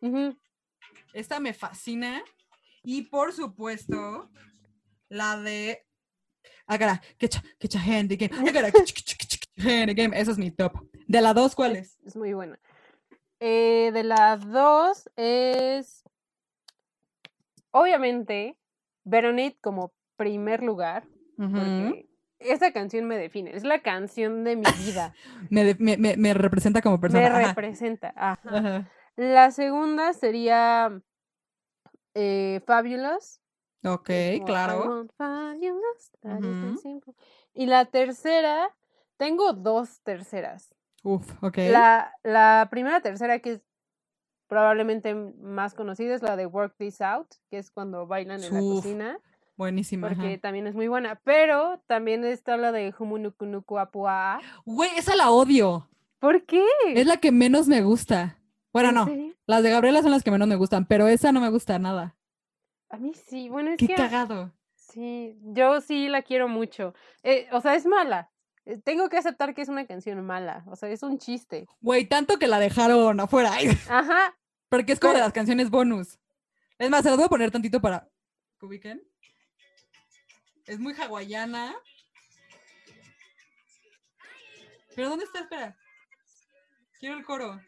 [0.02, 0.38] Ujú.
[1.14, 2.24] Esta me fascina.
[2.84, 4.30] Y por supuesto,
[5.10, 5.86] la de.
[6.68, 8.32] I gotta get your, get your hand again.
[8.34, 10.14] I gotta get your, get your, get your hand again.
[10.14, 10.74] Esa es mi top.
[11.08, 11.98] De la dos, ¿cuál es?
[12.06, 12.60] Es muy buena.
[13.40, 16.03] Eh, de las dos es.
[17.74, 18.56] Obviamente,
[19.04, 21.06] Veronit como primer lugar,
[21.38, 22.08] porque
[22.40, 23.56] esa canción me define.
[23.56, 25.14] Es la canción de mi vida.
[25.50, 27.28] me, de- me, me- me representa como me persona.
[27.28, 27.48] Ajá.
[27.48, 28.14] representa.
[28.16, 28.40] ajá.
[28.46, 28.90] Ajá.
[29.16, 31.02] La segunda sería
[32.14, 33.40] eh, Fabulous.
[33.86, 35.08] Ok, que es como, "I claro.
[35.18, 36.78] fabulous, Ujú.
[36.78, 37.14] simple".
[37.54, 38.70] Y la tercera,
[39.18, 40.74] tengo dos terceras.
[41.04, 41.58] Uf, ok.
[41.58, 43.62] La, la primera tercera que es
[44.54, 48.60] probablemente más conocida es la de Work This Out, que es cuando bailan en la
[48.60, 49.18] cocina,
[49.58, 50.08] Buenísima.
[50.08, 50.16] ajá.
[50.16, 51.20] porque también es muy buena.
[51.24, 54.40] Pero también está la de Humunukunuku Apua.
[54.66, 55.90] Güey, esa la odio.
[56.20, 56.64] ¿Por qué?
[56.94, 58.38] Es la que menos me gusta.
[58.72, 59.06] Bueno, ¿En no.
[59.06, 59.34] serio?
[59.48, 62.16] Las de Gabriela son las que menos me gustan, pero esa no me gusta nada.
[62.90, 64.52] A mí sí, bueno, es Qué que cagado.
[64.76, 66.94] sí, yo sí la quiero mucho.
[67.24, 68.30] Eh, o sea, es mala.
[68.66, 70.64] Eh, Tengo que aceptar que es una canción mala.
[70.68, 71.68] O sea, es un chiste.
[71.82, 73.52] Güey, tanto que la dejaron afuera.
[73.90, 74.36] Ajá.
[74.74, 76.18] Porque es como de las canciones bonus.
[76.80, 78.10] Es más, se las voy a poner tantito para
[78.60, 79.04] que ubiquen.
[80.66, 81.76] Es muy hawaiana.
[84.96, 85.42] ¿Pero dónde está?
[85.42, 85.78] Espera.
[87.00, 87.62] Quiero el coro.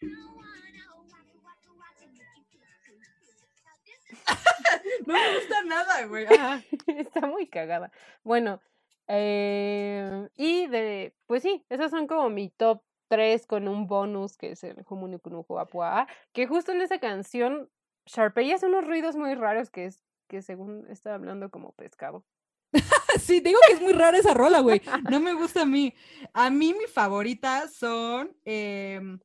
[5.06, 6.26] no me gusta nada, güey.
[6.26, 6.60] Ajá.
[6.88, 7.92] Está muy cagada.
[8.24, 8.60] Bueno,
[9.06, 14.52] eh, y de, pues sí, esas son como mi top 3 con un bonus que
[14.52, 17.68] es el Humunukunuku Apua, que justo en esa canción
[18.06, 22.24] Sharpay hace unos ruidos muy raros que es que según está hablando como pescado.
[23.20, 24.80] Sí, digo que es muy rara esa rola, güey.
[25.10, 25.92] No me gusta a mí.
[26.32, 29.18] A mí mi favorita son em,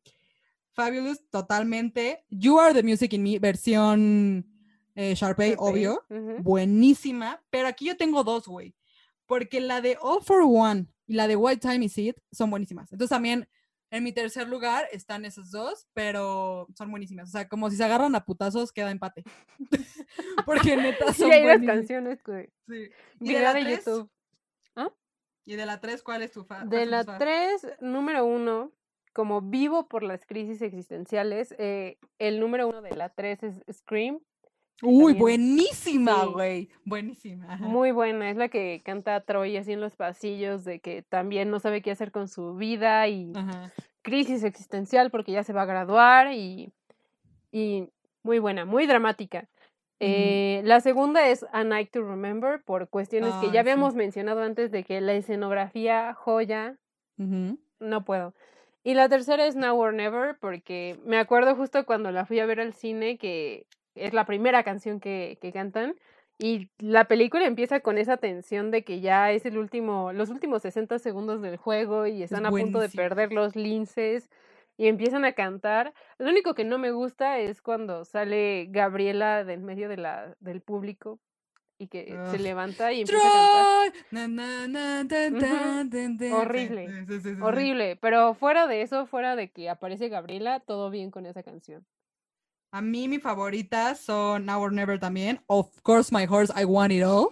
[0.74, 2.26] Fabulous totalmente.
[2.30, 4.44] You Are the Music in Me, versión
[4.96, 6.04] eh, Sharpay, Sharpay, obvio.
[6.42, 7.40] Buenísima.
[7.52, 8.76] Pero aquí yo tengo dos, güey.
[9.28, 12.92] Porque la de All for One y la de White Time Is It son buenísimas.
[12.92, 13.48] Entonces también
[13.96, 17.30] en mi tercer lugar están esas dos, pero son buenísimas.
[17.30, 19.24] O sea, como si se agarran a putazos, queda empate.
[20.46, 21.76] Porque neta son hay unas buenísimas.
[21.76, 22.90] canciones que Sí.
[23.22, 23.86] ¿Y de la de tres?
[23.86, 24.12] YouTube.
[25.48, 26.66] ¿Y de la 3 cuál es tu fa?
[26.66, 27.04] De la?
[27.04, 28.72] 3, número uno,
[29.14, 34.20] como vivo por las crisis existenciales, eh, el número uno de la 3 es Scream.
[34.82, 36.30] Uy, también- buenísima, Sí.
[36.34, 36.70] güey.
[36.84, 37.54] Buenísima.
[37.54, 37.66] ajá.
[37.66, 41.60] Muy buena, es la que canta Troy así en los pasillos de que también no
[41.60, 43.72] sabe qué hacer con su vida y Ajá.
[44.02, 46.72] crisis existencial porque ya se va a graduar y,
[47.52, 47.88] y
[48.24, 49.48] muy buena, muy dramática.
[50.02, 53.58] Eh, la segunda es A Night to Remember por cuestiones que ya sí.
[53.60, 56.76] habíamos mencionado antes de que la escenografía joya,
[57.18, 58.34] no puedo.
[58.84, 62.46] Y la tercera es Now or Never porque me acuerdo justo cuando la fui a
[62.46, 63.66] ver al cine que
[63.96, 65.96] es la primera canción que, que cantan
[66.38, 70.64] y la película empieza con esa tensión de que ya es el último, los últimos
[70.64, 74.30] 60 segundos del juego y están a punto de perder los linces
[74.78, 75.94] y empiezan a cantar.
[76.18, 80.36] Lo único que no me gusta es cuando sale Gabriela de en medio de la,
[80.42, 81.20] del público
[81.78, 82.42] y que se Ugh.
[82.42, 84.28] levanta y empieza a cantar.
[86.34, 87.06] Horrible.
[87.42, 91.86] Horrible, pero fuera de eso, fuera de que aparece Gabriela, todo bien con esa canción.
[92.76, 95.40] A mí mi favorita son Now or Never también.
[95.48, 97.30] Of course, My Horse, I Want It All.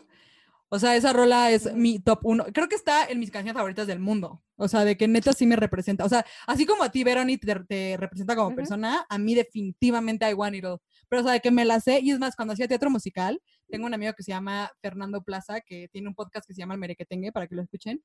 [0.70, 2.46] O sea, esa rola es mi top uno.
[2.54, 4.42] Creo que está en mis canciones favoritas del mundo.
[4.56, 6.06] O sea, de que neta sí me representa.
[6.06, 10.30] O sea, así como a ti, Veroni, te, te representa como persona, a mí definitivamente
[10.30, 10.80] I Want It All.
[11.10, 12.00] Pero, o sea, de que me la sé.
[12.00, 15.60] Y es más, cuando hacía teatro musical, tengo un amigo que se llama Fernando Plaza,
[15.60, 18.02] que tiene un podcast que se llama El Merequetengue, para que lo escuchen.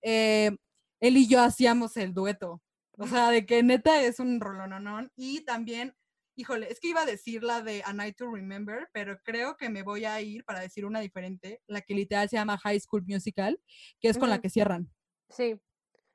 [0.00, 0.56] Eh,
[1.00, 2.62] él y yo hacíamos el dueto.
[2.96, 5.12] O sea, de que neta es un rolononón.
[5.16, 5.94] Y también,
[6.38, 9.68] híjole, es que iba a decir la de A Night to Remember, pero creo que
[9.68, 13.04] me voy a ir para decir una diferente, la que literal se llama High School
[13.06, 13.60] Musical,
[14.00, 14.88] que es con la que cierran.
[15.28, 15.56] Sí.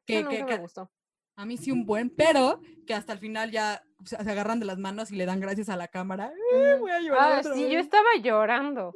[0.06, 0.90] Que, me gustó.
[1.36, 4.78] a mí sí un buen, pero que hasta el final ya se agarran de las
[4.78, 6.32] manos y le dan gracias a la cámara.
[6.54, 8.94] ¡Eh, voy a llorar Ah, sí, yo estaba llorando.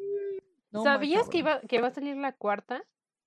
[0.72, 2.84] No, ¿Sabías que iba, que va a salir la cuarta?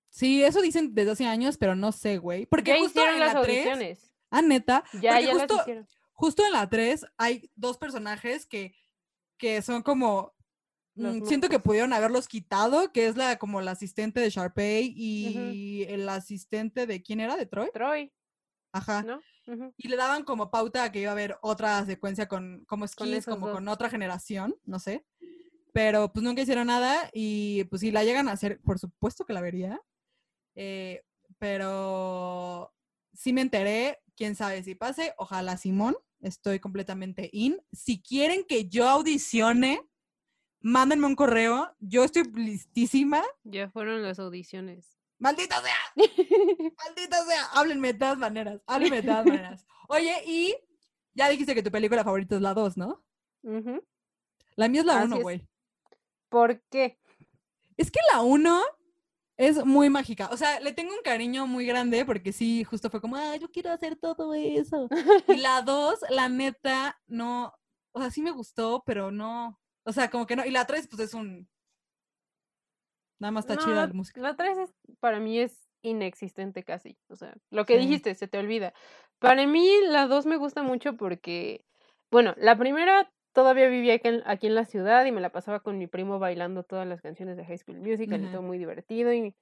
[0.09, 2.47] Sí, eso dicen desde hace años, pero no sé, güey.
[2.47, 4.15] Porque ya justo hicieron en las la 3, audiciones.
[4.31, 5.87] ah, neta, Ya, porque ya justo, las hicieron.
[6.21, 8.75] Justo en la 3 hay dos personajes que,
[9.39, 10.35] que son como,
[10.95, 15.85] mm, siento que pudieron haberlos quitado, que es la como la asistente de Sharpay y
[15.89, 17.37] el asistente de, ¿quién era?
[17.37, 17.71] ¿De Troy?
[17.73, 18.13] Troy,
[18.73, 19.21] Ajá.
[19.79, 23.09] Y le daban como pauta a que iba a haber otra secuencia con como skis,
[23.09, 23.57] esos como dos.
[23.57, 25.05] con otra generación, no sé.
[25.73, 29.33] Pero pues nunca hicieron nada y pues si la llegan a hacer, por supuesto que
[29.33, 29.81] la vería.
[30.55, 31.03] Eh,
[31.39, 32.73] pero
[33.13, 37.61] sí me enteré, quién sabe si pase, ojalá Simón, estoy completamente in.
[37.73, 39.83] Si quieren que yo audicione,
[40.61, 43.23] mándenme un correo, yo estoy listísima.
[43.45, 44.97] Ya fueron las audiciones.
[45.19, 45.77] ¡Maldita sea!
[45.97, 49.67] Maldita sea, háblenme de todas maneras, háblenme de todas maneras.
[49.89, 50.55] Oye, y
[51.15, 53.05] ya dijiste que tu película favorita es la 2, ¿no?
[53.43, 53.85] Ujú.
[54.57, 55.23] La mía es la Así 1, es.
[55.23, 55.49] güey.
[56.29, 56.99] ¿Por qué?
[57.77, 58.63] Es que la 1
[59.41, 60.29] es muy mágica.
[60.33, 63.51] O sea, le tengo un cariño muy grande porque sí, justo fue como, ah, yo
[63.51, 64.89] quiero hacer todo eso.
[65.27, 67.55] Y la 2, la neta, no,
[67.93, 70.45] o sea, sí me gustó, pero no, o sea, como que no.
[70.45, 71.49] Y la 3, pues es un...
[73.19, 74.21] Nada más está No, chida la, la música.
[74.21, 76.99] la 3 es, para mí es inexistente casi.
[77.09, 77.79] O sea, lo que Sí.
[77.79, 78.73] dijiste se te olvida.
[79.19, 81.65] Para mí la 2 me gusta mucho porque,
[82.11, 83.11] bueno, la primera
[83.41, 86.19] todavía vivía aquí en, aquí en la ciudad y me la pasaba con mi primo
[86.19, 89.13] bailando todas las canciones de High School Musical y todo muy divertido.
[89.13, 89.35] Y...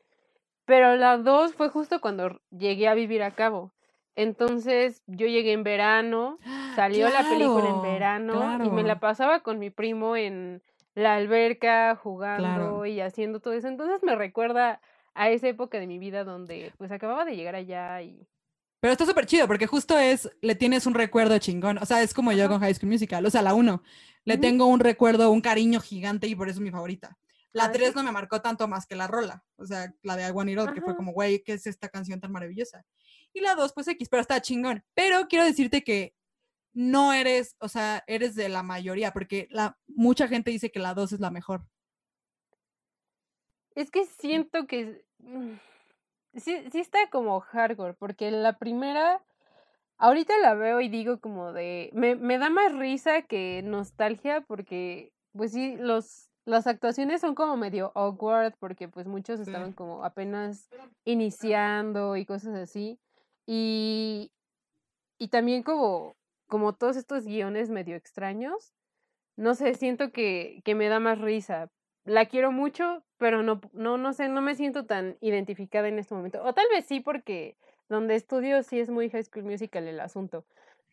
[0.64, 3.72] Pero la 2 fue justo cuando llegué a vivir a Cabo.
[4.14, 6.38] Entonces yo llegué en verano,
[6.74, 10.62] salió la película en Claro, verano y me la pasaba con mi primo en
[10.94, 13.68] la alberca jugando y haciendo todo eso.
[13.68, 14.80] Entonces me recuerda
[15.14, 18.26] a esa época de mi vida donde pues acababa de llegar allá y
[18.80, 21.78] Pero está súper chido porque justo es, le tienes un recuerdo chingón.
[21.78, 23.26] O sea, es como yo con High School Musical.
[23.26, 23.82] O sea, la 1,
[24.24, 27.18] le tengo un recuerdo, un cariño gigante y por eso es mi favorita.
[27.52, 27.94] La Ah, 3 ¿sí?
[27.96, 29.44] no me marcó tanto más que la rola.
[29.56, 32.84] O sea, la de All, que fue como, güey, ¿qué es esta canción tan maravillosa?
[33.32, 34.84] Y la 2, pues X, pero está chingón.
[34.94, 36.14] Pero quiero decirte que
[36.72, 40.94] no eres, o sea, eres de la mayoría, porque la, mucha gente dice que la
[40.94, 41.66] 2 es la mejor.
[43.74, 45.54] Es que siento que mm,
[46.40, 49.22] sí, sí está como hardcore, porque la primera,
[49.98, 55.12] ahorita la veo y digo como de, me, me da más risa que nostalgia, porque
[55.32, 60.68] pues sí, los, las actuaciones son como medio awkward, porque pues muchos estaban como apenas
[61.04, 62.98] iniciando y cosas así,
[63.46, 64.32] y,
[65.18, 66.16] y también como,
[66.46, 68.74] como todos estos guiones medio extraños,
[69.36, 71.70] no sé, siento que, que me da más risa.
[72.04, 76.14] La quiero mucho, pero no, no, no sé, no me siento tan identificada en este
[76.14, 76.42] momento.
[76.44, 77.56] O tal vez sí, porque
[77.88, 80.44] donde estudio sí es muy High School Musical el asunto.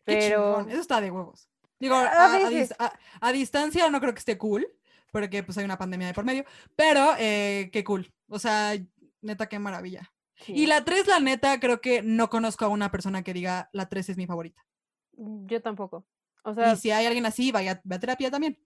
[0.04, 1.48] Pero eso está de huevos.
[1.78, 2.70] Digo, A a, a veces.
[2.70, 4.66] dis- a- a distancia no creo que esté cool,
[5.12, 8.12] porque pues hay una pandemia de por medio, pero eh, qué cool.
[8.28, 8.72] O sea,
[9.20, 10.10] neta, qué maravilla.
[10.36, 13.68] sí, Y la 3, la neta, creo que no conozco a una persona que diga
[13.72, 14.64] la 3 es mi favorita.
[15.16, 16.04] yo tampoco.
[16.44, 18.58] O sea, y si hay alguien así, vaya, ve a terapia también.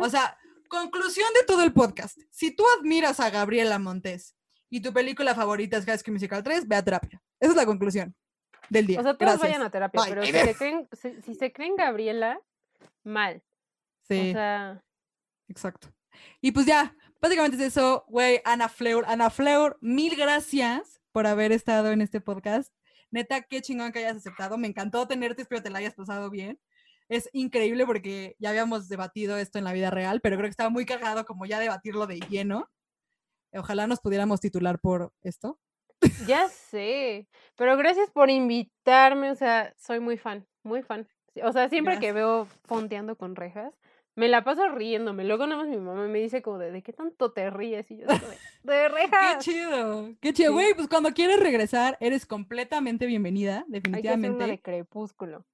[0.00, 0.36] O sea,
[0.68, 2.18] conclusión de todo el podcast.
[2.30, 4.36] Si tú admiras a Gabriela Montes
[4.70, 7.22] y tu película favorita es High School Musical 3, ve a terapia.
[7.40, 8.14] Esa es la conclusión
[8.68, 9.00] del día.
[9.00, 9.40] o sea, todos Gracias.
[9.40, 10.10] vayan a terapia, Bye.
[10.10, 12.40] pero si se creen, si, si se creen Gabriela,
[13.04, 13.42] mal.
[14.08, 14.30] Sí.
[14.30, 14.82] O sea,
[15.48, 15.88] Exacto.
[16.40, 21.52] Y pues ya, básicamente es eso, güey, Ana Fleur, Ana Fleur, mil gracias por haber
[21.52, 22.72] estado en este podcast.
[23.10, 24.58] Neta, qué chingón que hayas aceptado.
[24.58, 26.60] Me encantó tenerte, espero te la hayas pasado bien.
[27.08, 30.70] Es increíble porque ya habíamos debatido esto en la vida real, pero creo que estaba
[30.70, 32.68] muy cagado como ya debatirlo de lleno.
[33.52, 35.58] Ojalá nos pudiéramos titular por esto.
[36.26, 37.26] ya sé.
[37.56, 41.08] Pero gracias por invitarme, o sea, soy muy fan, muy fan.
[41.42, 43.72] O sea, siempre que veo Fonteando con rejas,
[44.16, 45.24] me la paso riéndome.
[45.24, 47.90] Luego nada más mi mamá me dice como de, ¿de qué tanto te ríes?
[47.90, 48.28] Y yo digo,
[48.64, 49.44] de, de ¡Qué rejas.
[49.44, 50.10] chido!
[50.20, 50.50] ¡Qué chido!
[50.50, 50.54] Sí.
[50.54, 54.46] Güey, pues cuando quieres regresar, eres completamente bienvenida, Hay que hacer una definitivamente.
[54.46, 55.46] de crepúsculo.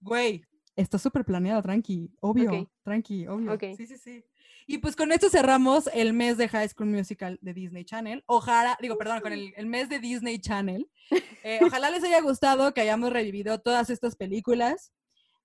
[0.00, 0.44] Güey,
[0.76, 3.52] está súper planeado, tranqui, obvio, tranqui, obvio.
[3.52, 3.64] Ok.
[3.76, 4.24] Sí, sí, sí.
[4.66, 8.22] Y pues con esto cerramos el mes de High School Musical de Disney Channel.
[8.26, 10.88] Ojalá, digo, perdón, con el, el mes de Disney Channel.
[11.42, 14.92] Eh, ojalá les haya gustado que hayamos revivido todas estas películas.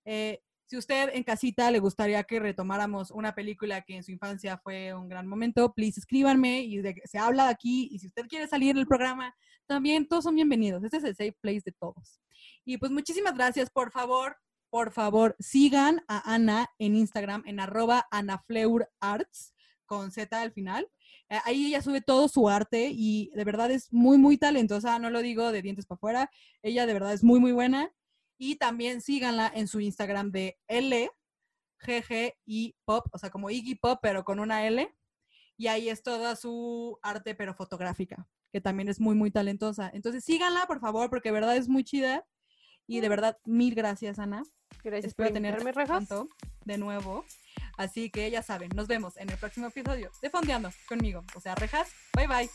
[0.06, 4.58] Eh, si usted en casita le gustaría que retomáramos una película que en su infancia
[4.58, 7.88] fue un gran momento, please escríbanme y de, se habla aquí.
[7.92, 9.34] Y si usted quiere salir en el programa,
[9.66, 10.84] también todos son bienvenidos.
[10.84, 12.22] Este es el safe place de todos.
[12.66, 13.70] Y pues muchísimas gracias.
[13.70, 14.36] Por favor,
[14.70, 19.54] por favor, sigan a Ana en Instagram en arroba anafleurarts
[19.86, 20.90] con Z al final.
[21.30, 25.00] Eh, ahí ella sube todo su arte y de verdad es muy, muy talentosa.
[25.00, 26.32] No lo digo de dientes para afuera.
[26.62, 27.92] Ella de verdad es muy, muy buena.
[28.38, 31.10] Y también síganla en su Instagram de L,
[31.80, 34.94] GG y Pop, o sea, como Iggy Pop, pero con una L.
[35.58, 39.90] Y ahí es toda su arte, pero fotográfica, que también es muy, muy talentosa.
[39.92, 42.28] Entonces síganla, por favor, porque de verdad es muy chida.
[42.88, 44.44] Y de verdad, mil gracias, Ana.
[44.84, 46.10] Gracias Espero por tener invitarme, Rejas.
[46.66, 47.26] de nuevo.
[47.78, 51.24] Así que ya saben, nos vemos en el próximo episodio de Fondeando conmigo.
[51.36, 52.50] O sea, rejas, bye bye.